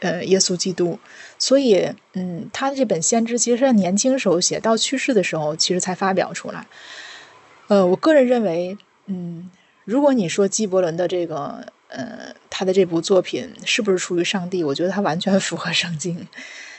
[0.01, 0.99] 呃耶稣基督，
[1.39, 6.67] 所以嗯，他的这本先知其实是在年轻时候写，到去世的时候其实才发表出来。
[7.67, 9.51] 呃，我个人认为，嗯，
[9.85, 16.27] 如果你说纪伯伦的这个呃他的这部作品是不是出于上帝，我觉得他完全 符合圣经，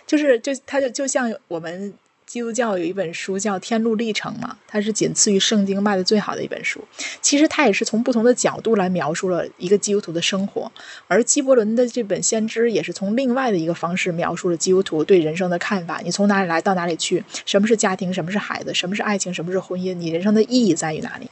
[0.07, 1.93] 就是就他就就像我们。
[2.27, 6.83] 基督教有一本书叫《天路历程》嘛，它是仅次于圣经卖的最好的一本书。
[7.21, 10.69] 其实它也是从不同的角度来描述了一个基督徒的生活，
[11.07, 16.01] 而基伯伦的这本《先知》也是从另外的一个方式描述了基督徒对人生的看法。
[16.03, 17.23] 你从哪里来到哪里去？
[17.45, 18.13] 什么是家庭？
[18.13, 18.73] 什么是孩子？
[18.73, 19.33] 什么是爱情？
[19.33, 19.93] 什么是婚姻？
[19.93, 21.29] 你人生的意义在于哪里？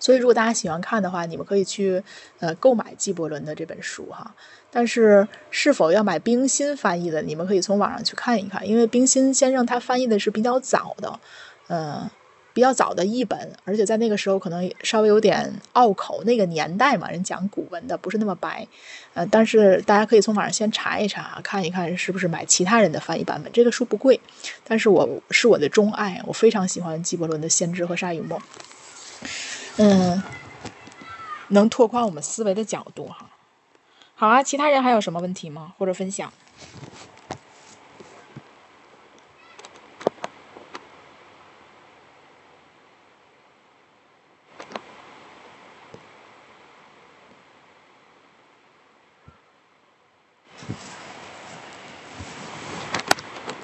[0.00, 2.02] 所以，如果大家喜欢看的话，你们可以去
[2.40, 4.34] 呃购买纪伯伦的这本书哈。
[4.74, 11.20] 但是，是否要买冰心翻译的，你们可以从网上去看一看，因为冰心先生他翻译的是比较早的，
[11.68, 12.10] 呃，
[12.54, 18.66] 比较早的译本，而且在那个时候可能稍微有点拗口，那个年代嘛，人讲古文的不是那么白，
[19.12, 23.52] 呃，但是大家可以从网上先查一查，看一看是不是买其他人的翻译版本。
[23.52, 24.18] 这个书不贵，
[24.64, 28.38] 但是我是我的钟爱，我非常喜欢纪伯伦的《先知》和《沙与沫》。
[29.76, 30.22] 嗯，
[31.48, 33.28] 能拓宽我们思维的角度哈。
[34.22, 35.74] 好啊，其他人还有什么问题吗？
[35.76, 36.32] 或者分享？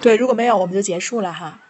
[0.02, 1.60] 对，如果没有，我们就结束了哈。